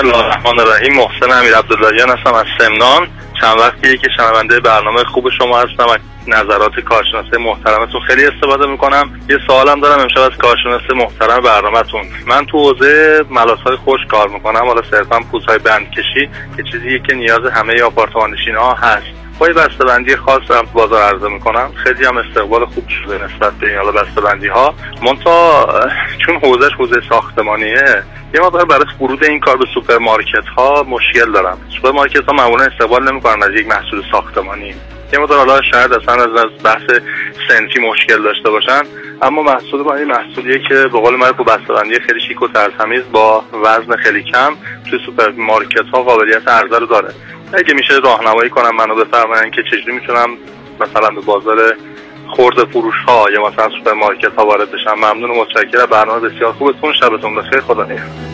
الله 0.00 0.18
الرحمن 0.18 0.60
الرحیم 0.60 0.96
محسن 0.96 1.32
امیر 1.32 1.56
عبداللهیان 1.56 2.10
هستم 2.10 2.34
از 2.34 2.46
سمنان. 2.58 3.08
چند 3.40 3.58
وقتیه 3.58 3.96
که 3.96 4.08
شنونده 4.16 4.60
برنامه 4.60 5.04
خوب 5.04 5.30
شما 5.38 5.58
هستم. 5.58 5.86
و 5.86 5.96
نظرات 6.26 6.80
کارشناس 6.80 7.34
محترمتون 7.40 8.00
خیلی 8.00 8.26
استفاده 8.26 8.66
می‌کنم. 8.66 9.20
یه 9.28 9.38
سوالم 9.46 9.80
دارم 9.80 10.00
امشب 10.00 10.20
از 10.20 10.36
کارشناس 10.38 10.82
محترم 10.96 11.40
برنامهتون. 11.40 12.04
من 12.26 12.46
تو 12.46 12.58
حوزه 12.58 13.24
های 13.64 13.76
خوش 13.76 14.00
کار 14.10 14.28
می‌کنم. 14.28 14.66
حالا 14.66 14.82
صرفا 14.90 15.20
های 15.48 15.58
بندکشی 15.58 16.28
که 16.56 16.62
چیزیه 16.72 16.98
که 16.98 17.14
نیاز 17.14 17.46
همه 17.54 17.82
آپارتمان 17.82 18.36
ها 18.56 18.74
هست. 18.74 19.19
با 19.40 19.48
یه 19.48 19.52
بسته‌بندی 19.52 20.16
خاص 20.16 20.50
هم 20.50 20.66
بازار 20.72 21.02
عرضه 21.02 21.28
می‌کنم. 21.28 21.72
خیلی 21.84 22.04
هم 22.04 22.16
استقبال 22.16 22.64
خوب 22.64 22.84
شده 22.88 23.24
نسبت 23.24 23.52
به 23.52 23.66
این 23.66 23.76
حالا 23.76 23.92
بسته‌بندی 23.92 24.48
ها 24.48 24.74
منتها 25.02 25.68
چون 26.26 26.36
حوزهش 26.36 26.72
حوزه 26.78 27.00
ساختمانیه 27.08 28.02
یه 28.34 28.40
مقدار 28.40 28.64
برای 28.64 28.84
ورود 29.00 29.24
این 29.24 29.40
کار 29.40 29.56
به 29.56 29.64
سوپرمارکت 29.74 30.46
ها 30.56 30.86
مشکل 30.88 31.32
دارم. 31.32 31.58
سوپرمارکت 31.76 32.24
ها 32.28 32.32
معمولا 32.32 32.64
استقبال 32.64 33.12
نمی‌کنن 33.12 33.42
از 33.42 33.60
یک 33.60 33.66
محصول 33.66 34.02
ساختمانی. 34.12 34.74
یه 35.12 35.18
مقدار 35.18 35.38
حالا 35.38 35.62
شاید 35.72 35.92
اصلا 35.92 36.14
از 36.24 36.30
بحث 36.64 37.00
سنتی 37.48 37.80
مشکل 37.90 38.22
داشته 38.22 38.50
باشن. 38.50 38.82
اما 39.22 39.42
محصول 39.42 39.82
با 39.82 39.94
این 39.94 40.08
محصولیه 40.08 40.58
که 40.68 40.74
به 40.74 41.00
قول 41.00 41.16
من 41.16 41.32
با 41.32 41.44
بسته‌بندی 41.44 42.00
خیلی 42.00 42.20
شیک 42.28 42.42
و 42.42 42.48
ترتمیز 42.48 43.02
با 43.12 43.44
وزن 43.52 43.96
خیلی 43.96 44.22
کم 44.22 44.54
توی 44.90 44.98
سوپرمارکت 45.06 45.86
ها 45.92 46.02
قابلیت 46.02 46.48
عرضه 46.48 46.78
رو 46.78 46.86
داره. 46.86 47.14
اگه 47.52 47.74
میشه 47.74 47.94
راهنمایی 47.94 48.50
کنم 48.50 48.76
منو 48.76 48.94
بفرمایید 48.94 49.54
که 49.54 49.62
چجوری 49.70 49.92
می‌تونم 49.92 50.28
مثلا 50.80 51.08
به 51.08 51.20
بازار 51.20 51.76
خورد 52.28 52.64
فروش 52.64 52.94
ها 53.08 53.26
یا 53.30 53.42
مثلا 53.48 53.68
سوپرمارکت 53.68 54.34
ها 54.38 54.46
وارد 54.46 54.70
بشم. 54.70 54.94
ممنون 54.94 55.30
و 55.30 55.34
متشکرم. 55.34 55.86
برنامه 55.86 56.28
بسیار 56.28 56.52
خوبتون 56.52 56.92
شبتون 56.92 57.34
بخیر. 57.34 57.60
خدا 57.60 57.84
نگهدار. 57.84 58.29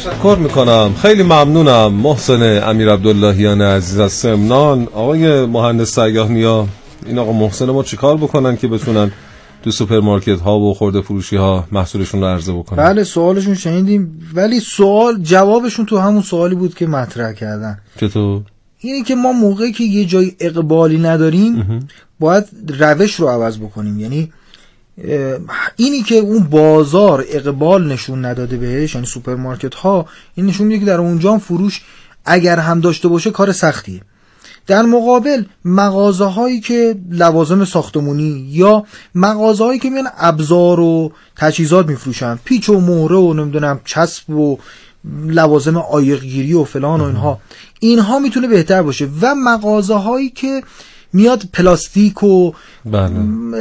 تشکر 0.00 0.36
می‌کنم. 0.40 0.94
خیلی 1.02 1.22
ممنونم 1.22 1.92
محسن 1.92 2.62
امیر 2.68 2.90
عبداللهیان 2.90 3.62
عزیز 3.62 3.98
از 3.98 4.12
سمنان. 4.12 4.88
آقای 4.94 5.46
مهندس 5.46 5.94
سیاه 5.94 6.28
نیا 6.28 6.68
این 7.06 7.18
آقا 7.18 7.32
محسن 7.32 7.70
ما 7.70 7.82
چیکار 7.82 8.16
بکنن 8.16 8.56
که 8.56 8.68
بتونن 8.68 9.12
تو 9.62 9.70
سوپرمارکت 9.70 10.40
ها 10.40 10.58
و 10.58 10.74
خورده 10.74 11.00
فروشی 11.00 11.36
ها 11.36 11.64
محصولشون 11.72 12.20
رو 12.20 12.26
عرضه 12.26 12.52
بکنن؟ 12.52 12.84
بله 12.84 13.04
سوالشون 13.04 13.54
شنیدیم 13.54 14.28
ولی 14.34 14.60
سوال 14.60 15.22
جوابشون 15.22 15.86
تو 15.86 15.98
همون 15.98 16.22
سوالی 16.22 16.54
بود 16.54 16.74
که 16.74 16.86
مطرح 16.86 17.32
کردن. 17.32 17.78
چطور؟ 18.00 18.42
اینه 18.78 19.04
که 19.04 19.14
ما 19.14 19.32
موقعی 19.32 19.72
که 19.72 19.84
یه 19.84 20.04
جای 20.04 20.32
اقبالی 20.40 20.98
نداریم 20.98 21.88
باید 22.20 22.44
روش 22.78 23.14
رو 23.14 23.28
عوض 23.28 23.58
بکنیم. 23.58 24.00
یعنی 24.00 24.32
اینی 25.76 26.02
که 26.02 26.14
اون 26.14 26.44
بازار 26.44 27.24
اقبال 27.28 27.92
نشون 27.92 28.24
نداده 28.24 28.56
بهش 28.56 28.94
یعنی 28.94 29.06
سوپرمارکت 29.06 29.74
ها 29.74 30.06
این 30.34 30.46
نشون 30.46 30.66
میده 30.66 30.80
که 30.80 30.86
در 30.86 30.98
اونجا 30.98 31.38
فروش 31.38 31.82
اگر 32.24 32.58
هم 32.58 32.80
داشته 32.80 33.08
باشه 33.08 33.30
کار 33.30 33.52
سختیه. 33.52 34.00
در 34.66 34.82
مقابل 34.82 35.44
مغازه 35.64 36.24
هایی 36.24 36.60
که 36.60 36.96
لوازم 37.10 37.64
ساختمونی 37.64 38.46
یا 38.48 38.84
مغازه 39.14 39.64
هایی 39.64 39.78
که 39.78 39.90
میان 39.90 40.08
ابزار 40.18 40.80
و 40.80 41.12
تجهیزات 41.36 41.86
میفروشن 41.86 42.38
پیچ 42.44 42.68
و 42.68 42.80
مهره 42.80 43.16
و 43.16 43.34
نمی‌دونم 43.34 43.80
چسب 43.84 44.30
و 44.30 44.58
لوازم 45.26 45.76
عایق‌گیری 45.76 46.54
و 46.54 46.64
فلان 46.64 47.00
و 47.00 47.04
اینها 47.04 47.40
اینها 47.80 48.18
می‌تونه 48.18 48.48
بهتر 48.48 48.82
باشه. 48.82 49.08
و 49.20 49.34
مغازه 49.34 49.94
هایی 49.94 50.30
که 50.30 50.62
مواد 51.12 51.42
پلاستیک 51.52 52.22
و 52.22 52.52
بله. 52.84 53.18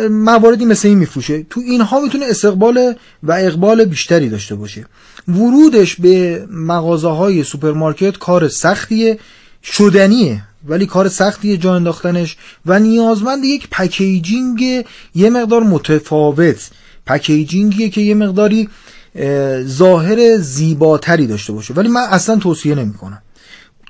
مواردی 0.07 0.65
مثل 0.65 0.87
این 0.87 0.97
میفروشه. 0.97 1.43
تو 1.49 1.59
اینها 1.59 1.99
می‌تونه 1.99 2.25
استقبال 2.25 2.95
و 3.23 3.31
اقبال 3.31 3.85
بیشتری 3.85 4.29
داشته 4.29 4.55
باشه. 4.55 4.85
ورودش 5.27 5.95
به 5.95 6.45
مغازه 6.51 7.09
های 7.09 7.43
سوپرمارکت 7.43 8.17
کار 8.17 8.47
سختیه 8.47 9.19
شدنیه 9.63 10.41
ولی 10.67 10.85
کار 10.85 11.09
سختیه 11.09 11.57
جا 11.57 11.75
انداختنش 11.75 12.37
و 12.65 12.79
نیازمند 12.79 13.43
یک 13.43 13.67
packaging 13.71 14.85
یه 15.15 15.29
مقدار 15.29 15.63
متفاوت. 15.63 16.69
packaging 17.05 17.74
یه 17.74 17.89
که 17.89 18.01
یه 18.01 18.13
مقداری 18.15 18.69
اه، 19.15 19.63
ظاهر 19.63 20.37
زیباتری 20.37 21.27
داشته 21.27 21.53
باشه. 21.53 21.73
ولی 21.73 21.89
من 21.89 22.01
اصلا 22.01 22.35
توصیه 22.35 22.75
نمی‌کنم. 22.75 23.21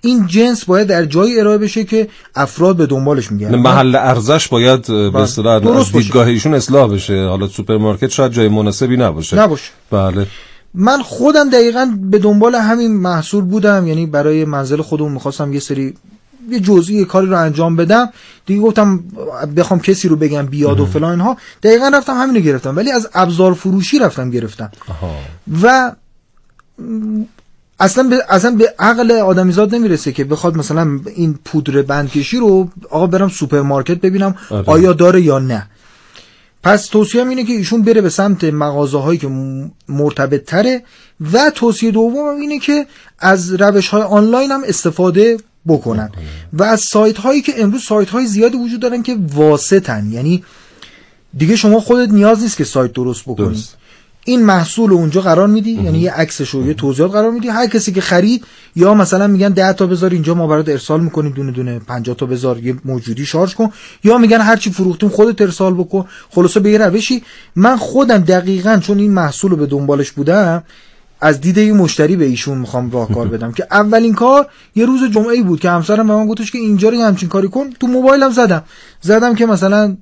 این 0.02 0.28
جنس 0.28 0.66
باید 0.66 0.88
در 0.88 1.06
جایی 1.06 1.40
ارائه 1.40 1.58
بشه 1.58 1.84
که 1.84 2.08
افراد 2.36 2.76
به 2.76 2.86
دنبالش 2.86 3.32
میگردن. 3.32 3.60
محل 3.60 3.96
ارزش 3.96 4.48
باید 4.48 4.88
به 4.88 5.20
اصطلاح 5.20 5.56
از 5.56 5.62
درست 5.62 5.92
باشه. 5.92 6.04
دیدگاه 6.04 6.28
ایشون 6.28 6.54
اصلاح 6.54 6.94
بشه. 6.94 7.26
حالا 7.26 7.48
سوپرمارکت 7.48 8.10
شاید 8.10 8.32
جای 8.32 8.48
مناسبی 8.48 8.98
نباشه. 8.98 9.40
نباشه. 9.40 9.72
بله. 9.92 10.28
من 10.74 11.02
خودم 11.02 11.50
دقیقا 11.50 11.94
به 12.02 12.20
دنبال 12.20 12.56
همین 12.56 12.98
محصول 12.98 13.44
بودم. 13.44 13.88
یعنی 13.88 14.06
برای 14.06 14.46
منزل 14.46 14.82
خودمون 14.82 15.12
می‌خواستم 15.12 15.54
یه 15.54 15.60
سری 15.60 15.94
یه 16.50 16.60
جزئی 16.60 17.06
کاری 17.06 17.28
رو 17.28 17.38
انجام 17.38 17.76
بدم. 17.76 18.10
دیگه 18.46 18.62
گفتم 18.62 19.04
بخوام 19.58 19.80
کسی 19.80 20.08
رو 20.08 20.16
بگم 20.16 20.46
بیاد 20.46 20.80
و 20.80 20.86
فلان 20.86 21.12
اینها. 21.12 21.38
دقیقا 21.64 21.92
رفتم 21.94 22.14
همین 22.14 22.36
رو 22.36 22.42
گرفتم. 22.42 22.76
ولی 22.76 22.92
از 22.92 23.10
ابزار 23.14 23.54
فروشی 23.54 24.00
رفتم 24.00 24.30
گرفتم. 24.30 24.72
آها. 24.90 25.16
و 25.64 25.92
اصلا 27.80 28.04
به 28.04 28.24
اصلا 28.30 28.52
به 28.52 28.74
عقل 28.80 29.12
آدمیزاد 29.12 29.76
نمی‌رسه 29.76 30.12
که 30.12 30.24
بخواد 30.24 30.58
مثلا 30.58 31.00
این 31.16 31.40
پودر 31.46 31.82
بندکشی 31.82 32.38
رو 32.38 32.70
آقا 32.90 33.08
برم 33.08 33.30
سوپرمارکت 33.30 34.02
ببینم 34.02 34.36
آره. 34.50 34.64
آیا 34.68 34.94
داره 34.94 35.22
یا 35.22 35.40
نه 35.40 35.68
پس 36.64 36.86
توصیه 36.86 37.28
اینه 37.28 37.44
که 37.44 37.54
ایشون 37.54 37.82
بره 37.82 38.02
به 38.02 38.10
سمت 38.10 38.44
مغازه 38.44 39.00
هایی 39.00 39.20
که 39.20 39.28
مرتبط 39.90 40.46
تره 40.46 40.84
و 41.34 41.52
توصیه 41.56 41.92
دوم 41.92 42.40
اینه 42.40 42.60
که 42.60 42.86
از 43.20 43.54
روش 43.54 43.88
های 43.88 44.02
آنلاین 44.02 44.52
هم 44.52 44.62
استفاده 44.66 45.38
بکنن 45.68 46.10
و 46.54 46.64
از 46.64 46.82
سایت 46.82 47.18
هایی 47.18 47.42
که 47.42 47.62
امروز 47.64 47.84
سایت 47.84 48.10
های 48.10 48.26
زیادی 48.26 48.58
وجود 48.58 48.80
دارن 48.80 49.04
که 49.04 49.18
واسطن 49.34 50.12
یعنی 50.12 50.44
دیگه 51.38 51.56
شما 51.56 51.80
خودت 51.80 52.10
نیاز 52.10 52.42
نیست 52.42 52.58
که 52.58 52.64
سایت 52.64 52.94
درست 52.94 53.24
بکنی 53.24 53.48
درست. 53.48 53.78
این 54.26 54.46
محصول 54.46 54.94
اونجا 54.94 55.22
قرار 55.22 55.48
میدی 55.48 55.72
یعنی 55.72 56.00
یه 56.00 56.12
عکسش 56.12 56.50
رو 56.50 56.68
یه 56.68 56.74
توضیحات 56.74 57.12
قرار 57.12 57.32
میدی. 57.32 57.48
هر 57.48 57.68
کسی 57.68 57.92
که 57.92 58.02
خرید 58.02 58.46
یا 58.76 58.94
مثلا 58.94 59.28
میگن 59.28 59.50
10 59.50 59.74
تا 59.74 59.88
بذار 59.88 60.12
اینجا 60.12 60.34
ما 60.34 60.48
برات 60.48 60.70
ارسال 60.70 61.02
می‌کنیم 61.02 61.32
دونه 61.32 61.52
دونه 61.52 61.80
50 61.80 62.16
تا 62.16 62.26
بذار 62.26 62.58
یه 62.58 62.76
موجودی 62.86 63.26
شارژ 63.26 63.56
کن. 63.56 63.72
یا 64.04 64.18
میگن 64.18 64.42
هر 64.42 64.56
چی 64.56 64.72
فروختیم 64.72 65.10
خودت 65.10 65.42
ارسال 65.42 65.74
بکن. 65.74 66.06
خلاصه 66.30 66.60
به 66.60 66.72
یه 66.72 66.78
روشی 66.78 67.24
من 67.56 67.78
خودم 67.78 68.18
دقیقا 68.18 68.80
چون 68.84 69.00
این 69.00 69.12
محصول 69.12 69.52
رو 69.52 69.58
به 69.58 69.66
دنبالش 69.66 70.12
بودم 70.12 70.64
از 71.22 71.42
دید 71.42 71.58
یه 71.58 71.74
مشتری 71.74 72.16
به 72.16 72.26
ایشون 72.26 72.58
می‌خوام 72.58 72.92
راهکار 72.92 73.28
بدم 73.28 73.52
که 73.52 73.68
اولین 73.72 74.14
کار 74.14 74.48
یه 74.76 74.86
روز 74.86 75.12
جمعه 75.12 75.30
ای 75.30 75.44
بود 75.44 75.60
که 75.60 75.70
همسرم 75.70 76.08
به 76.08 76.16
من 76.16 76.28
گفتش 76.28 76.52
که 76.52 76.58
اینجا 76.58 76.90
رو 76.90 77.02
همچین 77.02 77.30
کاری 77.30 77.48
کن. 77.48 77.70
تو 77.70 77.88
موبایلم 77.88 78.32
زدم. 78.32 78.64
زدم 79.02 79.36
که 79.36 79.46
مثلا 79.46 79.98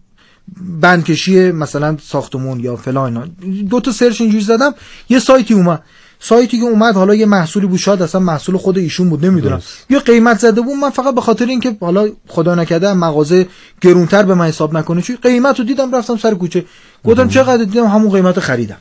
بندکشی 0.82 1.52
مثلا 1.52 1.98
ساختمون 2.04 2.60
یا 2.60 2.76
فلان 2.76 3.32
دو 3.70 3.80
تا 3.80 3.92
سرچ 3.92 4.22
اینجوری 4.22 4.44
زدم 4.44 4.74
یه 5.10 5.20
سایتی 5.20 5.54
اومد. 5.54 5.84
سایتی 6.20 6.60
که 6.60 6.64
اومد 6.64 6.96
حالا 6.96 7.16
یه 7.16 7.26
محصولی 7.26 7.68
بود 7.68 7.80
شاید 7.80 8.02
اصلا 8.02 8.22
محصول 8.22 8.58
خود 8.58 8.78
ایشون 8.78 9.10
بود 9.10 9.26
نمی‌دونم. 9.26 9.62
یا 9.90 10.00
قیمت 10.00 10.40
زده 10.40 10.62
بود 10.62 10.76
من 10.76 10.90
فقط 10.90 11.16
به 11.16 11.22
خاطر 11.22 11.46
اینکه 11.46 11.78
حالا 11.82 12.10
خدا 12.28 12.56
نکرده 12.56 12.94
مغازه 12.94 13.48
گرونتر 13.82 14.24
به 14.24 14.36
من 14.36 14.48
حساب 14.48 14.78
نکنه 14.78 15.02
چون 15.02 15.18
قیمت 15.22 15.60
رو 15.60 15.66
دیدم 15.66 15.96
رفتم 15.96 16.18
سر 16.18 16.34
کوچه. 16.34 16.66
گفتم 17.06 17.28
چقدر؟ 17.28 17.64
دیدم 17.64 17.86
همون 17.86 18.12
قیمت 18.12 18.40
خریدم. 18.40 18.78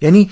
یعنی 0.00 0.30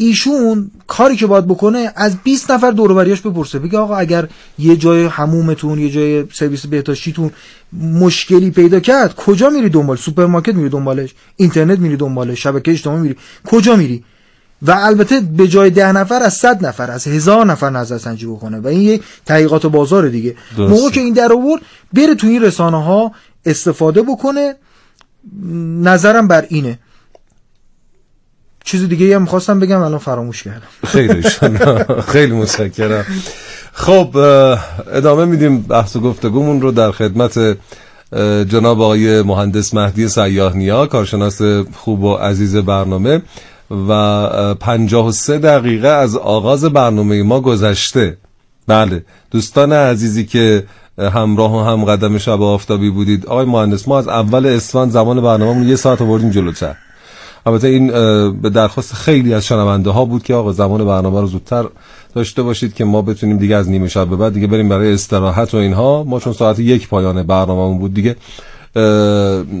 ایشون 0.00 0.70
کاری 0.86 1.16
که 1.16 1.26
باید 1.26 1.46
بکنه 1.46 1.92
از 1.96 2.16
20 2.24 2.50
نفر 2.50 2.70
دور 2.70 2.90
و 2.90 2.94
بریاش 2.94 3.20
بپرسه. 3.20 3.58
بگه 3.58 3.78
آقا 3.78 3.96
اگر 3.96 4.28
یه 4.58 4.76
جای 4.76 5.06
حمومتون 5.06 5.78
یه 5.78 5.90
جای 5.90 6.24
سرویس 6.32 6.66
بهداشتیتون 6.66 7.30
مشکلی 7.72 8.50
پیدا 8.50 8.80
کرد 8.80 9.14
کجا 9.14 9.50
میری 9.50 9.68
دنبال؟ 9.68 9.96
سوپرمارکت 9.96 10.54
میری 10.54 10.68
دنبالش 10.68 11.14
اینترنت 11.36 11.78
میری 11.78 11.96
دنبالش 11.96 12.42
شبکه 12.42 12.70
اجتماعی 12.70 13.00
میری 13.00 13.16
کجا 13.46 13.76
میری؟ 13.76 14.04
و 14.62 14.70
البته 14.70 15.20
به 15.20 15.48
جای 15.48 15.70
ده 15.70 15.92
نفر 15.92 16.22
از 16.22 16.34
صد 16.34 16.66
نفر 16.66 16.90
از 16.90 17.06
هزار 17.06 17.46
نفر 17.46 17.70
نظر 17.70 17.98
سنجی 17.98 18.26
بکنه. 18.26 18.58
و 18.58 18.66
این 18.66 18.80
یه 18.80 19.00
تحقیقات 19.26 19.66
بازار 19.66 20.08
دیگه. 20.08 20.36
موقع 20.58 20.90
که 20.90 21.00
این 21.00 21.14
در 21.14 21.32
آورد 21.32 21.62
بره 21.92 22.14
تو 22.14 22.26
این 22.26 22.42
رسانه 22.42 22.84
ها 22.84 23.12
استفاده 23.46 24.02
بکنه. 24.02 24.54
نظرم 25.82 26.28
بر 26.28 26.46
اینه. 26.48 26.78
چیز 28.70 28.88
دیگه 28.88 29.16
هم 29.16 29.26
خواستم 29.26 29.60
بگم 29.60 29.82
الان 29.82 29.98
فراموش 29.98 30.42
کردم. 30.42 30.68
خیلی. 30.86 31.22
خیلی 32.12 32.32
متشکرم. 32.32 33.04
خب 33.72 34.16
ادامه 34.92 35.24
میدیم 35.24 35.62
بحث 35.62 35.96
و 35.96 36.00
گفتگومون 36.00 36.60
رو 36.60 36.72
در 36.72 36.90
خدمت 36.90 37.56
جناب 38.48 38.80
آقای 38.80 39.22
مهندس 39.22 39.74
مهدی 39.74 40.08
سیاه 40.08 40.56
نیا 40.56 40.86
کارشناس 40.86 41.42
خوب 41.76 42.04
و 42.04 42.14
عزیز 42.14 42.56
برنامه 42.56 43.22
و 43.70 43.90
اه، 43.90 44.54
پنجاه 44.54 45.06
و 45.06 45.12
سه 45.12 45.38
دقیقه 45.38 45.88
از 45.88 46.16
آغاز 46.16 46.64
برنامه 46.64 47.22
ما 47.22 47.40
گذشته. 47.40 48.16
بله 48.66 49.04
دوستان 49.30 49.72
عزیزی 49.72 50.26
که 50.26 50.64
همراه 50.98 51.56
و 51.56 51.64
هم 51.64 51.84
قدم 51.84 52.18
شب 52.18 52.42
آفتابی 52.42 52.90
بودید. 52.90 53.26
آقای 53.26 53.46
مهندس 53.46 53.88
ما 53.88 53.98
از 53.98 54.08
اول 54.08 54.46
اسفند 54.46 54.90
زمان 54.90 55.20
برنامه 55.20 55.66
یه 55.66 55.76
ساعت 55.76 56.02
آوردیم 56.02 56.30
جلوتر. 56.30 56.76
البته 57.46 57.68
این 57.68 57.86
به 58.40 58.50
درخواست 58.50 58.94
خیلی 58.94 59.34
از 59.34 59.46
شنونده 59.46 59.90
ها 59.90 60.04
بود 60.04 60.22
که 60.22 60.34
آقا 60.34 60.52
زمان 60.52 60.84
برنامه 60.84 61.20
رو 61.20 61.26
زودتر 61.26 61.64
داشته 62.14 62.42
باشید 62.42 62.74
که 62.74 62.84
ما 62.84 63.02
بتونیم 63.02 63.36
دیگه 63.36 63.56
از 63.56 63.70
نیمه 63.70 63.88
شب 63.88 64.08
به 64.08 64.16
بعد 64.16 64.32
دیگه 64.32 64.46
بریم 64.46 64.68
برای 64.68 64.92
استراحت 64.92 65.54
و 65.54 65.56
اینها. 65.56 66.04
ما 66.04 66.20
چون 66.20 66.32
ساعت 66.32 66.58
یک 66.58 66.88
پایان 66.88 67.22
برنامه‌مون 67.22 67.78
بود 67.78 67.94
دیگه 67.94 68.16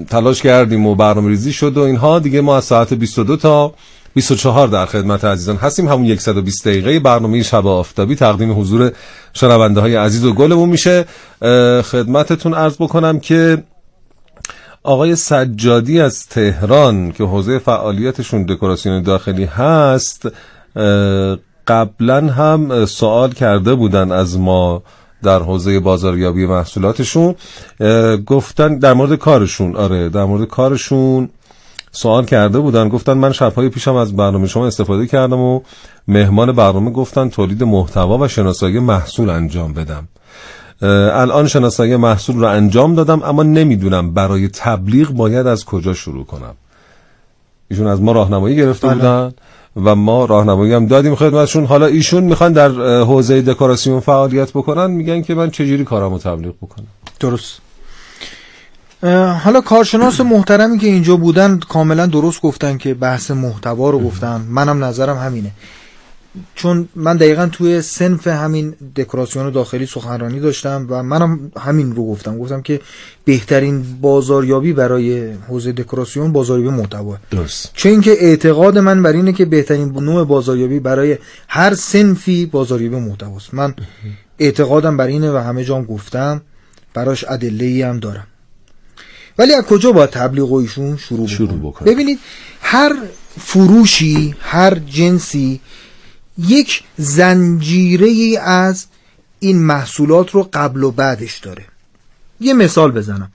تلاش 0.08 0.42
کردیم 0.42 0.86
و 0.86 0.94
برنامه 0.94 1.28
ریزی 1.28 1.52
شد 1.52 1.76
و 1.76 1.80
اینها. 1.80 2.18
دیگه 2.18 2.40
ما 2.40 2.56
از 2.56 2.64
ساعت 2.64 2.94
22 2.94 3.36
تا 3.36 3.74
24 4.14 4.68
در 4.68 4.86
خدمت 4.86 5.24
عزیزان 5.24 5.56
هستیم. 5.56 5.88
همون 5.88 6.16
120 6.16 6.68
دقیقه 6.68 7.00
برنامه 7.00 7.42
شب 7.42 7.66
آفتابی 7.66 8.16
تقدیم 8.16 8.60
حضور 8.60 8.92
شنونده 9.32 9.80
های 9.80 9.96
عزیز 9.96 10.24
و 10.24 10.32
گلمون 10.32 10.68
میشه. 10.68 11.04
خدمتتون 11.82 12.54
عرض 12.54 12.76
بکنم 12.76 13.20
که 13.20 13.62
آقای 14.82 15.16
سجادی 15.16 16.00
از 16.00 16.26
تهران 16.26 17.12
که 17.12 17.24
حوزه 17.24 17.58
فعالیتشون 17.58 18.42
دکوراسیون 18.42 19.02
داخلی 19.02 19.44
هست 19.44 20.28
قبلا 21.66 22.26
هم 22.26 22.86
سوال 22.86 23.32
کرده 23.32 23.74
بودن 23.74 24.12
از 24.12 24.38
ما 24.38 24.82
در 25.22 25.38
حوزه 25.38 25.80
بازاریابی 25.80 26.46
محصولاتشون. 26.46 27.34
گفتن 28.26 28.78
در 28.78 28.92
مورد 28.92 29.14
کارشون. 29.14 29.76
آره 29.76 30.08
در 30.08 30.24
مورد 30.24 30.48
کارشون 30.48 31.28
سوال 31.92 32.24
کرده 32.24 32.58
بودن. 32.58 32.88
گفتن 32.88 33.12
من 33.12 33.32
شبهای 33.32 33.68
پیشم 33.68 33.94
از 33.94 34.16
برنامه 34.16 34.46
شما 34.46 34.66
استفاده 34.66 35.06
کردم 35.06 35.40
و 35.40 35.60
مهمان 36.08 36.52
برنامه 36.52 36.90
گفتن 36.90 37.28
تولید 37.28 37.64
محتوا 37.64 38.18
و 38.18 38.28
شناسایی 38.28 38.78
محصول 38.78 39.30
انجام 39.30 39.72
بدم. 39.72 40.08
الان 40.82 41.48
شناسایی 41.48 41.96
محصول 41.96 42.36
رو 42.36 42.46
انجام 42.46 42.94
دادم 42.94 43.22
اما 43.22 43.42
نمی‌دونم 43.42 44.14
برای 44.14 44.48
تبلیغ 44.48 45.08
باید 45.08 45.46
از 45.46 45.64
کجا 45.64 45.94
شروع 45.94 46.24
کنم. 46.24 46.54
ایشون 47.68 47.86
از 47.86 48.00
ما 48.00 48.12
راهنمایی 48.12 48.56
گرفته 48.56 48.86
بله. 48.86 48.96
بودن 48.96 49.32
و 49.84 49.94
ما 49.94 50.24
راهنمایی 50.24 50.74
هم 50.74 50.86
دادیم 50.86 51.14
خدمتشون. 51.14 51.64
حالا 51.64 51.86
ایشون 51.86 52.24
می‌خوان 52.24 52.52
در 52.52 52.70
حوزه 53.00 53.42
دکوراسیون 53.42 54.00
فعالیت 54.00 54.50
بکنن 54.50 54.90
میگن 54.90 55.22
که 55.22 55.34
من 55.34 55.50
چجوری 55.50 55.84
کارمو 55.84 56.18
تبلیغ 56.18 56.54
بکنم؟ 56.56 56.86
درست. 57.20 57.60
حالا 59.44 59.60
کارشناس 59.60 60.20
محترمی 60.20 60.78
که 60.78 60.86
اینجا 60.86 61.16
بودن 61.16 61.58
کاملا 61.58 62.06
درست 62.06 62.42
گفتن 62.42 62.76
که 62.76 62.94
بحث 62.94 63.30
محتوا 63.30 63.90
رو 63.90 63.98
گفتن. 63.98 64.40
منم 64.48 64.84
نظرم 64.84 65.18
همینه. 65.18 65.50
چون 66.54 66.88
من 66.94 67.16
دقیقا 67.16 67.46
توی 67.46 67.82
سنف 67.82 68.26
همین 68.26 68.74
دکوراسیون 68.96 69.50
داخلی 69.50 69.86
سخنرانی 69.86 70.40
داشتم 70.40 70.86
و 70.88 71.02
منم 71.02 71.52
همین 71.58 71.94
رو 71.94 72.06
گفتم. 72.06 72.38
گفتم 72.38 72.62
که 72.62 72.80
بهترین 73.24 73.84
بازاریابی 74.00 74.72
برای 74.72 75.32
حوزه 75.32 75.72
دکوراسیون 75.72 76.32
بازاریابی 76.32 76.76
محتوا. 76.76 77.16
درست. 77.30 77.70
چه 77.74 77.88
اینکه 77.88 78.10
اعتقاد 78.10 78.78
من 78.78 79.02
بر 79.02 79.12
اینه 79.12 79.32
که 79.32 79.44
بهترین 79.44 79.92
نوع 79.92 80.24
بازاریابی 80.24 80.80
برای 80.80 81.18
هر 81.48 81.74
سنفی 81.74 82.46
بازاریابی 82.46 82.96
محتواست. 82.96 83.54
من 83.54 83.74
اعتقادم 84.38 84.96
بر 84.96 85.06
اینه 85.06 85.32
و 85.32 85.36
همه 85.36 85.64
جام 85.64 85.84
گفتم. 85.84 86.42
براش 86.94 87.24
ادله 87.28 87.64
ای 87.64 87.82
هم 87.82 87.98
دارم. 87.98 88.26
ولی 89.38 89.54
از 89.54 89.64
کجا 89.64 89.92
باید 89.92 90.10
تبلیغ 90.10 90.52
ایشون 90.52 90.96
شروع, 90.96 91.26
شروع 91.26 91.58
بکنه 91.58 91.92
ببینید 91.92 92.18
هر 92.62 92.96
فروشی 93.38 94.34
هر 94.40 94.74
جنسی 94.74 95.60
یک 96.48 96.82
زنجیره 96.96 98.06
ای 98.06 98.36
از 98.36 98.86
این 99.38 99.62
محصولات 99.62 100.30
رو 100.30 100.48
قبل 100.52 100.82
و 100.82 100.90
بعدش 100.90 101.38
داره. 101.38 101.64
یه 102.40 102.54
مثال 102.54 102.90
بزنم. 102.90 103.32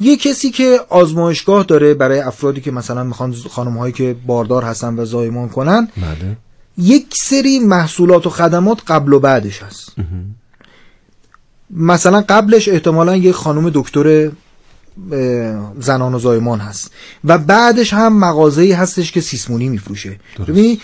یه 0.00 0.16
کسی 0.16 0.50
که 0.50 0.80
آزمایشگاه 0.88 1.64
داره 1.64 1.94
برای 1.94 2.20
افرادی 2.20 2.60
که 2.60 2.70
مثلا 2.70 3.04
می‌خوان 3.04 3.32
خانم 3.32 3.78
هایی 3.78 3.92
که 3.92 4.16
باردار 4.26 4.62
هستن 4.62 4.98
و 4.98 5.04
زایمان 5.04 5.48
کنن 5.48 5.88
بله. 5.96 6.36
یک 6.78 7.06
سری 7.14 7.58
محصولات 7.58 8.26
و 8.26 8.30
خدمات 8.30 8.82
قبل 8.86 9.12
و 9.12 9.20
بعدش 9.20 9.62
هست. 9.62 9.92
مثلا 11.70 12.24
قبلش 12.28 12.68
احتمالا 12.68 13.16
یه 13.16 13.32
خانم 13.32 13.70
دکتر 13.74 14.30
زنان 15.80 16.14
و 16.14 16.18
زایمان 16.18 16.60
هست. 16.60 16.90
و 17.24 17.38
بعدش 17.38 17.92
هم 17.92 18.18
مغازه‌ای 18.18 18.72
هستش 18.72 19.12
که 19.12 19.20
سیسمونی 19.20 19.68
میفروشه. 19.68 20.20
ببینی 20.48 20.80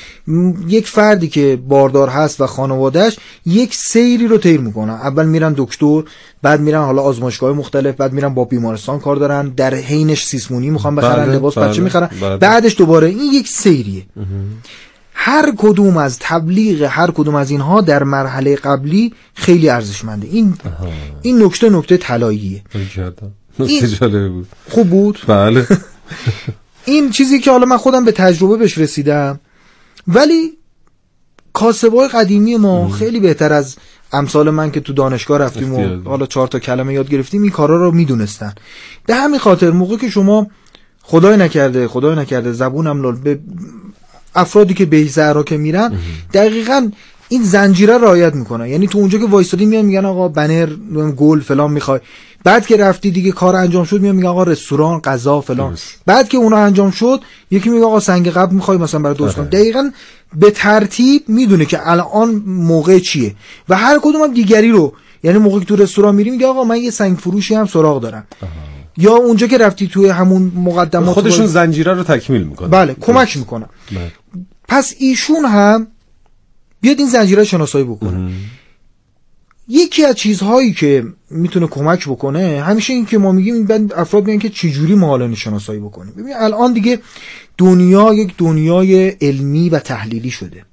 یک 0.68 0.88
فردی 0.88 1.29
که 1.29 1.59
باردار 1.68 2.09
هست 2.09 2.40
و 2.40 2.46
خانوادهش 2.46 3.16
یک 3.46 3.74
سیری 3.74 4.27
رو 4.27 4.38
طی 4.38 4.59
می‌کنن. 4.59 4.90
اول 4.90 5.27
میرن 5.27 5.55
دکتر 5.57 6.03
بعد 6.42 6.61
میرن 6.61 6.83
حالا 6.83 7.03
آزمایشگاه 7.03 7.53
مختلف 7.53 7.94
بعد 7.94 8.12
میرن 8.12 8.35
با 8.35 8.44
بیمارستان 8.44 9.00
کار 9.00 9.16
دارن 9.16 9.48
در 9.48 9.74
حینش 9.74 10.24
سیسمونی 10.24 10.70
می‌خوان 10.70 10.94
بخرن 10.94 11.27
بله، 11.27 11.37
لباس 11.37 11.59
بله، 11.59 11.68
بچه 11.68 11.83
می‌خرن. 11.83 12.11
بله. 12.20 12.37
بعدش 12.37 12.79
دوباره 12.79 13.09
این 13.09 13.33
یک 13.33 13.48
سیریه. 13.48 14.07
هر 15.14 15.53
کدوم 15.57 15.96
از 15.96 16.18
تبلیغ 16.20 16.83
هر 16.83 17.11
کدوم 17.11 17.35
از 17.35 17.50
اینها 17.50 17.81
در 17.81 18.03
مرحله 18.03 18.57
قبلی 18.57 19.12
خیلی 19.35 19.68
ارزشمنده. 19.68 20.27
این 20.27 20.55
این 21.22 21.42
نکته 21.42 21.70
نکته 21.70 21.96
طلاییه. 21.96 22.62
جالبی 24.00 24.28
بود. 24.28 24.46
خوب 24.70 24.90
بود؟ 24.90 25.18
بله. 25.26 25.66
این 26.84 27.10
چیزی 27.10 27.38
که 27.38 27.50
حالا 27.50 27.66
من 27.66 27.76
خودم 27.76 28.04
به 28.04 28.12
تجربه 28.12 28.56
بهش 28.56 28.78
رسیدم 28.78 29.40
ولی 30.08 30.52
کاسبای 31.52 32.08
قدیمی 32.08 32.56
ما 32.56 32.88
خیلی 32.88 33.20
بهتر 33.20 33.52
از 33.52 33.76
امثال 34.12 34.50
من 34.50 34.70
که 34.70 34.80
تو 34.80 34.92
دانشگاه 34.92 35.38
رفتیم. 35.38 35.74
و 35.74 36.02
حالا 36.04 36.26
چهار 36.26 36.48
تا 36.48 36.58
کلمه 36.58 36.94
یاد 36.94 37.10
گرفتیم 37.10 37.42
این 37.42 37.50
کارا 37.50 37.76
رو 37.76 37.92
می‌دونستن. 37.92 38.52
به 39.06 39.14
همین 39.14 39.38
خاطر 39.38 39.70
موقع 39.70 39.96
که 39.96 40.10
شما 40.10 40.46
خدای 41.02 41.36
نکرده 41.36 41.88
خدای 41.88 42.16
نکرده 42.16 42.52
زبونم 42.52 43.02
لال 43.02 43.16
به 43.16 43.38
افرادی 44.34 44.74
که 44.74 44.84
به 44.84 45.04
زهرا 45.04 45.42
که 45.42 45.56
میرن 45.56 45.98
دقیقا 46.32 46.90
این 47.28 47.42
زنجیره 47.42 47.98
رعایت 47.98 48.34
می‌کنن. 48.34 48.66
یعنی 48.66 48.86
تو 48.86 48.98
اونجا 48.98 49.18
که 49.18 49.26
وایستادی 49.26 49.66
میان 49.66 49.84
میگن 49.84 50.04
آقا 50.04 50.28
بنر 50.28 50.66
گل 51.16 51.40
فلان 51.40 51.72
می‌خوای. 51.72 52.00
بعد 52.44 52.66
که 52.66 52.76
رفتی 52.76 53.11
دیگه 53.11 53.33
کار 53.33 53.57
انجام 53.57 53.85
شد 53.85 54.00
میان 54.00 54.16
میگن 54.16 54.28
آقا 54.28 54.42
رستوران 54.42 55.00
غذا 55.00 55.40
فلان. 55.40 55.70
درست. 55.70 55.94
بعد 56.07 56.28
که 56.28 56.37
اونا 56.37 56.57
انجام 56.57 56.90
شد 56.90 57.20
یکی 57.50 57.70
میگه 57.70 57.85
آقا 57.85 58.00
سنگ 58.00 58.30
قبل 58.30 58.54
می‌خوای 58.54 58.78
مثلا 58.78 59.00
برای 59.00 59.16
درست 59.16 59.35
کنم. 59.35 59.46
آره. 59.46 59.59
دقیقا 59.59 59.90
به 60.37 60.50
ترتیب 60.50 61.22
می‌دونه 61.28 61.64
که 61.64 61.90
الان 61.90 62.42
موقع 62.46 62.98
چیه. 62.98 63.35
و 63.68 63.76
هر 63.76 63.98
کدوم 64.02 64.22
هم 64.22 64.35
دیگری 64.35 64.70
رو 64.70 64.92
یعنی 65.22 65.38
موقعی 65.38 65.61
که 65.61 65.66
تو 65.66 65.76
رستوران 65.76 66.14
میری 66.14 66.30
میگه 66.30 66.46
آقا 66.46 66.64
من 66.64 66.76
یه 66.76 66.90
سنگ 66.90 67.18
فروشی 67.18 67.54
هم 67.54 67.66
سراغ 67.66 68.02
دارم. 68.02 68.26
یا 68.96 69.12
اونجا 69.12 69.46
که 69.46 69.59
رفتی 69.59 69.88
توی 69.88 70.09
همون 70.09 70.52
مقدمات 70.54 71.14
خودشون 71.14 71.46
زنجیره 71.46 71.94
رو 71.94 72.02
تکمیل 72.02 72.42
می‌کنن. 72.42 72.70
بله 72.70 72.96
کمک 73.00 73.37
می‌کنن. 73.37 73.66
بله. 73.90 74.12
پس 74.68 74.94
ایشون 74.98 75.44
هم 75.44 75.87
بیاد 76.80 76.98
این 76.98 77.09
زنجیره 77.09 77.44
شناسایی 77.44 77.85
بکنه. 77.85 78.30
یکی 79.68 80.05
از 80.05 80.14
چیزهایی 80.14 80.72
که 80.72 81.05
می‌تونه 81.31 81.66
کمک 81.66 82.09
بکنه 82.09 82.62
همیشه 82.66 82.92
این 82.92 83.07
که 83.07 83.18
ما 83.18 83.33
میگیم 83.33 83.64
بعد 83.64 83.92
افراد 83.92 84.27
میگن 84.27 84.38
که 84.38 84.48
چجوری 84.48 84.94
ما 84.94 85.07
حالا 85.07 85.35
شناسایی 85.35 85.81
بکنیم. 85.81 86.14
ببین 86.14 86.35
الان 86.37 86.72
دیگه 86.72 86.98
دنیا 87.59 88.14
یک 88.14 88.35
دنیای 88.38 89.09
علمی 89.09 89.68
و 89.68 89.79
تحلیلی 89.79 90.31
شده. 90.31 90.64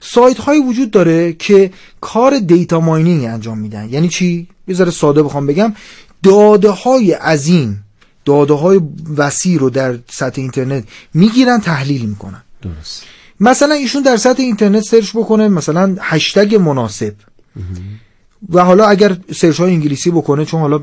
سایت 0.00 0.38
هایی 0.38 0.60
وجود 0.60 0.90
داره 0.90 1.32
که 1.32 1.70
کار 2.00 2.38
دیتا 2.38 2.80
ماینینگ 2.80 3.24
انجام 3.24 3.58
میدن. 3.58 3.88
یعنی 3.90 4.08
چی؟ 4.08 4.48
بذاره 4.68 4.90
ساده 4.90 5.22
بخوام 5.22 5.46
بگم. 5.46 5.74
داده 6.22 6.70
های 6.70 7.12
عظیم 7.12 7.84
داده 8.24 8.54
های 8.54 8.80
وسیع 9.16 9.58
رو 9.58 9.70
در 9.70 9.98
سطح 10.10 10.40
اینترنت 10.40 10.84
می‌گیرن 11.14 11.60
تحلیل 11.60 12.06
می‌کنن. 12.06 12.42
درست. 12.62 13.02
مثلا 13.40 13.74
ایشون 13.74 14.02
در 14.02 14.16
سطح 14.16 14.42
اینترنت 14.42 14.82
search 14.82 15.10
بکنه 15.16 15.48
مثلا 15.48 15.96
هشتگ 16.00 16.54
مناسب. 16.54 17.14
و 18.48 18.64
حالا 18.64 18.86
اگر 18.86 19.16
search 19.34 19.60
های 19.60 19.72
انگلیسی 19.72 20.10
بکنه 20.10 20.44
چون 20.44 20.60
حالا 20.60 20.82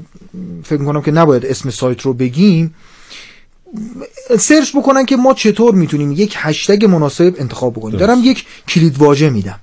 فکر 0.63 0.79
می‌کنم 0.79 1.01
که 1.01 1.11
نباید 1.11 1.45
اسم 1.45 1.69
سایت 1.69 2.01
رو 2.01 2.13
بگیم 2.13 2.75
search 4.39 4.75
بکنن 4.75 5.05
که 5.05 5.17
ما 5.17 5.33
چطور 5.33 5.75
می‌تونیم 5.75 6.11
یک 6.11 6.33
هشتگ 6.37 6.85
مناسب 6.85 7.35
انتخاب 7.39 7.73
بکنیم. 7.73 7.99
دارم 7.99 8.19
یک 8.23 8.45
کلید 8.67 8.97
واژه 8.97 9.29
میدم. 9.29 9.59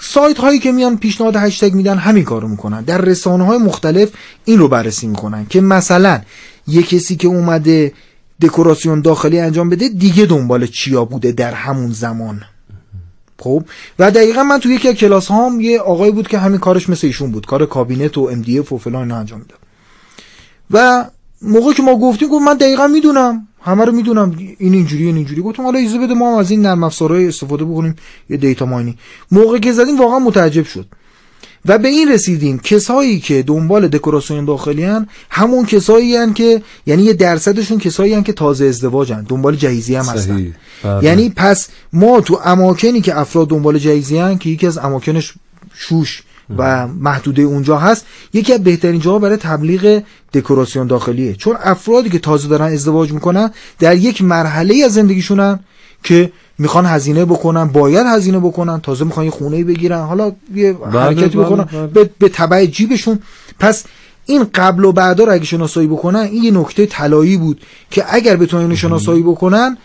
سایت 0.00 0.38
هایی 0.38 0.58
که 0.58 0.72
میان 0.72 0.96
پیشنهاد 0.96 1.36
هشتگ 1.36 1.74
میدن 1.74 1.98
همین 1.98 2.24
کارو 2.24 2.48
می‌کنن. 2.48 2.82
در 2.82 2.98
رسانه 2.98 3.44
های 3.46 3.58
مختلف 3.58 4.10
این 4.44 4.58
رو 4.58 4.68
بررسی 4.68 5.06
می‌کنن 5.06 5.46
که 5.46 5.60
مثلا 5.60 6.20
یه 6.66 6.82
کسی 6.82 7.16
که 7.16 7.28
اومده 7.28 7.92
دکوراسیون 8.40 9.00
داخلی 9.00 9.40
انجام 9.40 9.68
بده 9.68 9.88
دیگه 9.88 10.26
دنبال 10.26 10.66
چیا 10.66 11.04
بوده 11.04 11.32
در 11.32 11.54
همون 11.54 11.90
زمان؟ 11.90 12.42
خب 13.38 13.64
و 13.98 14.10
دقیقا 14.10 14.42
من 14.42 14.58
تو 14.58 14.70
یکی 14.70 14.88
از 14.88 14.94
کلاس 14.94 15.28
هام 15.28 15.60
یه 15.60 15.80
آقای 15.80 16.10
بود 16.10 16.28
که 16.28 16.38
همین 16.38 16.58
کارش 16.58 16.88
مثل 16.88 17.06
ایشون 17.06 17.30
بود 17.32 17.46
کار 17.46 17.66
کابینت 17.66 18.18
و 18.18 18.28
ام 18.32 18.42
دی 18.42 18.58
اف 18.58 18.72
و 18.72 18.78
فلان 18.78 19.02
اینا 19.02 19.16
انجام 19.16 19.40
می‌داد. 19.40 19.58
و 20.70 21.04
موقع 21.42 21.72
که 21.72 21.82
ما 21.82 21.98
گفتیم 21.98 22.28
گفت 22.28 22.46
من 22.46 22.54
دقیقا 22.54 22.86
می‌دونم 22.86 23.48
همه 23.62 23.84
رو 23.84 23.92
می‌دونم 23.92 24.36
این 24.58 24.74
اینجوری 24.74 25.04
این 25.04 25.16
اینجوری. 25.16 25.42
گفتم 25.42 25.62
حالا 25.62 25.78
اجازه 25.78 25.98
بده 25.98 26.14
ما 26.14 26.32
هم 26.32 26.38
از 26.38 26.50
این 26.50 26.62
نرم 26.62 26.84
افزارهای 26.84 27.28
استفاده 27.28 27.64
بکنیم 27.64 27.96
یه 28.30 28.36
دیتا 28.36 28.66
ماینینگ. 28.66 28.96
موقع 29.30 29.58
که 29.58 29.72
زدیم 29.72 29.98
واقعا 29.98 30.18
متعجب 30.18 30.64
شد. 30.64 30.86
و 31.66 31.78
به 31.78 31.88
این 31.88 32.12
رسیدیم. 32.12 32.58
کسایی 32.58 33.20
که 33.20 33.42
دنبال 33.42 33.88
دکوراسیون 33.88 34.44
داخلی 34.44 34.84
هن 34.84 35.08
همون 35.30 35.66
کسایی 35.66 36.16
هن 36.16 36.32
که 36.32 36.62
یعنی 36.86 37.02
یه 37.02 37.12
درصدشون 37.12 37.78
کسایی 37.78 38.14
هن 38.14 38.22
که 38.22 38.32
تازه 38.32 38.64
ازدواجن 38.64 39.26
دنبال 39.28 39.56
جهیزی 39.56 39.94
هم 39.94 40.04
هستن. 40.04 40.54
بله. 40.82 41.04
یعنی 41.04 41.32
پس 41.36 41.68
ما 41.92 42.20
تو 42.20 42.40
اماکنی 42.44 43.00
که 43.00 43.18
افراد 43.18 43.48
دنبال 43.48 43.78
جایزی 43.78 44.18
هن 44.18 44.38
که 44.38 44.50
یکی 44.50 44.66
از 44.66 44.78
اماکنش 44.78 45.34
شوش 45.74 46.22
و 46.56 46.86
محدوده 46.86 47.42
اونجا 47.42 47.78
هست 47.78 48.06
یکی 48.32 48.52
از 48.52 48.64
بهترین 48.64 49.00
جاها 49.00 49.18
برای 49.18 49.36
تبلیغ 49.36 50.02
دکوراسیون 50.34 50.86
داخلیه. 50.86 51.34
چون 51.34 51.56
افرادی 51.62 52.10
که 52.10 52.18
تازه 52.18 52.48
دارن 52.48 52.72
ازدواج 52.72 53.12
می‌کنن 53.12 53.50
در 53.78 53.96
یک 53.96 54.22
مرحله 54.22 54.84
از 54.84 54.94
زندگیشونن 54.94 55.60
که 56.02 56.32
می‌خوان 56.58 56.86
هزینه 56.86 57.24
بکنن 57.24 57.64
باید 57.64 58.06
هزینه 58.06 58.38
بکنن 58.38 58.80
تازه 58.80 59.04
می‌خوان 59.04 59.24
یه 59.24 59.30
خونه 59.30 59.64
بگیرن. 59.64 60.02
حالا 60.02 60.32
یه 60.54 60.76
حرکتی 60.92 61.36
بله، 61.36 61.44
بکنن. 61.44 61.64
بله. 61.64 61.86
به, 61.86 62.10
به 62.18 62.28
تبع 62.28 62.66
جیبشون. 62.66 63.18
پس 63.60 63.84
این 64.26 64.46
قبل 64.54 64.84
و 64.84 64.92
بعدا 64.92 65.24
رو 65.24 65.32
اگه 65.32 65.44
شناسایی 65.44 65.88
بکنن 65.88 66.18
این 66.18 66.42
یه 66.42 66.50
نکته 66.50 66.86
طلایی 66.86 67.36
بود 67.36 67.60
که 67.90 68.04
اگر 68.08 68.36
بتونن 68.36 68.62
اینو 68.62 68.76
شناسایی 68.76 69.22
بکنن 69.22 69.78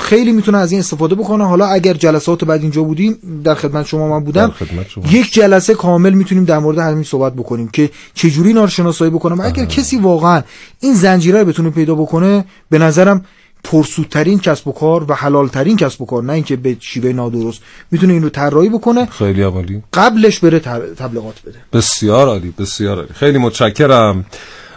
خیلی 0.00 0.32
می‌تونن 0.32 0.58
از 0.58 0.72
این 0.72 0.80
استفاده 0.80 1.14
بکنن. 1.14 1.44
حالا 1.44 1.66
اگر 1.66 1.94
جلسات 1.94 2.44
بعد 2.44 2.62
اینجا 2.62 2.82
بودیم 2.82 3.18
در 3.44 3.54
خدمت 3.54 3.86
شما 3.86 4.08
من 4.08 4.24
بودم 4.24 4.50
خدمت 4.50 4.88
شما. 4.88 5.04
یک 5.10 5.32
جلسه 5.32 5.74
کامل 5.74 6.12
می‌تونیم 6.12 6.44
در 6.44 6.58
مورد 6.58 6.78
همین 6.78 7.02
صحبت 7.02 7.32
بکنیم 7.32 7.68
که 7.68 7.90
چجوری 8.14 8.48
اینا 8.48 8.60
رو 8.60 8.68
شناسایی 8.68 9.10
بکنم. 9.10 9.40
اگر 9.40 9.64
کسی 9.64 9.96
واقعا 9.96 10.42
این 10.80 10.94
زنجیره 10.94 11.40
رو 11.40 11.44
بتونه 11.44 11.70
پیدا 11.70 11.94
بکنه 11.94 12.44
به 12.70 12.78
نظرم 12.78 13.24
پرسودترین 13.64 14.38
کسب 14.38 14.68
و 14.68 14.72
کار 14.72 15.10
و 15.10 15.14
حلالترین 15.14 15.76
کسب 15.76 16.02
و 16.02 16.06
کار 16.06 16.22
نه 16.22 16.32
اینکه 16.32 16.56
به 16.56 16.76
شیوه 16.80 17.12
نادرست 17.12 17.60
می‌تونه 17.90 18.12
این 18.12 18.22
رو 18.22 18.28
طراحی 18.28 18.68
بکنه. 18.68 19.06
خیلی 19.06 19.42
عالی. 19.42 19.82
قبلش 19.92 20.38
بره 20.38 20.58
تبلیغات 20.98 21.42
بده. 21.46 21.58
بسیار 21.72 22.28
عالی 22.28 22.54
بسیار 22.58 22.96
عالی. 22.96 23.12
خیلی 23.14 23.38
متشکرم. 23.38 24.24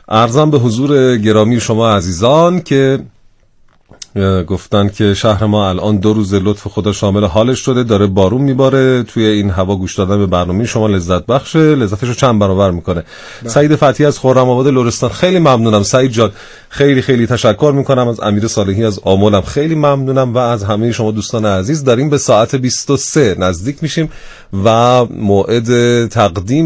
ارزم 0.10 0.52
به 0.52 0.58
حضور 0.58 1.18
گرامی 1.18 1.60
شما 1.60 1.90
عزیزان 1.90 2.62
که 2.62 3.00
گفتن 4.48 4.90
که 4.90 5.14
شهر 5.14 5.46
ما 5.46 5.70
الان 5.70 5.98
دو 5.98 6.14
روز 6.14 6.34
لطف 6.34 6.68
خدا 6.68 6.92
شامل 6.92 7.24
حالش 7.24 7.60
شده 7.60 7.84
داره 7.84 8.08
بارون 8.08 8.42
میباره 8.42 9.04
توی 9.04 9.26
این 9.26 9.50
هوا 9.50 9.76
گوش 9.76 9.96
دادن 9.96 10.18
به 10.18 10.26
برنامه 10.26 10.66
شما 10.66 10.88
لذت 10.88 11.26
بخشه 11.26 11.60
لذتش 11.60 12.08
رو 12.08 12.14
چند 12.14 12.40
برابر 12.40 12.72
می‌کنه. 12.72 13.04
بله. 13.42 13.52
سعید 13.52 13.76
فتی 13.76 14.06
از 14.06 14.20
خرم 14.20 14.50
آباد 14.50 14.68
لرستان 14.68 15.10
خیلی 15.10 15.40
ممنونم. 15.40 15.84
سعید 15.84 16.12
جان 16.12 16.32
خیلی 16.70 17.02
خیلی 17.02 17.28
تشکر 17.28 17.74
می‌کنم. 17.76 18.08
از 18.08 18.20
امیر 18.20 18.48
صالحی 18.48 18.86
از 18.86 19.00
آمولم 19.04 19.42
خیلی 19.42 19.76
ممنونم 19.76 20.34
و 20.34 20.38
از 20.38 20.64
همه 20.64 20.92
شما 20.92 21.12
دوستان 21.12 21.46
عزیز 21.46 21.84
داریم 21.84 22.10
به 22.10 22.18
ساعت 22.18 22.56
23 22.56 23.36
نزدیک 23.40 23.78
میشیم 23.82 24.10
و 24.66 25.06
موعد 25.06 26.06
تقدیم 26.08 26.48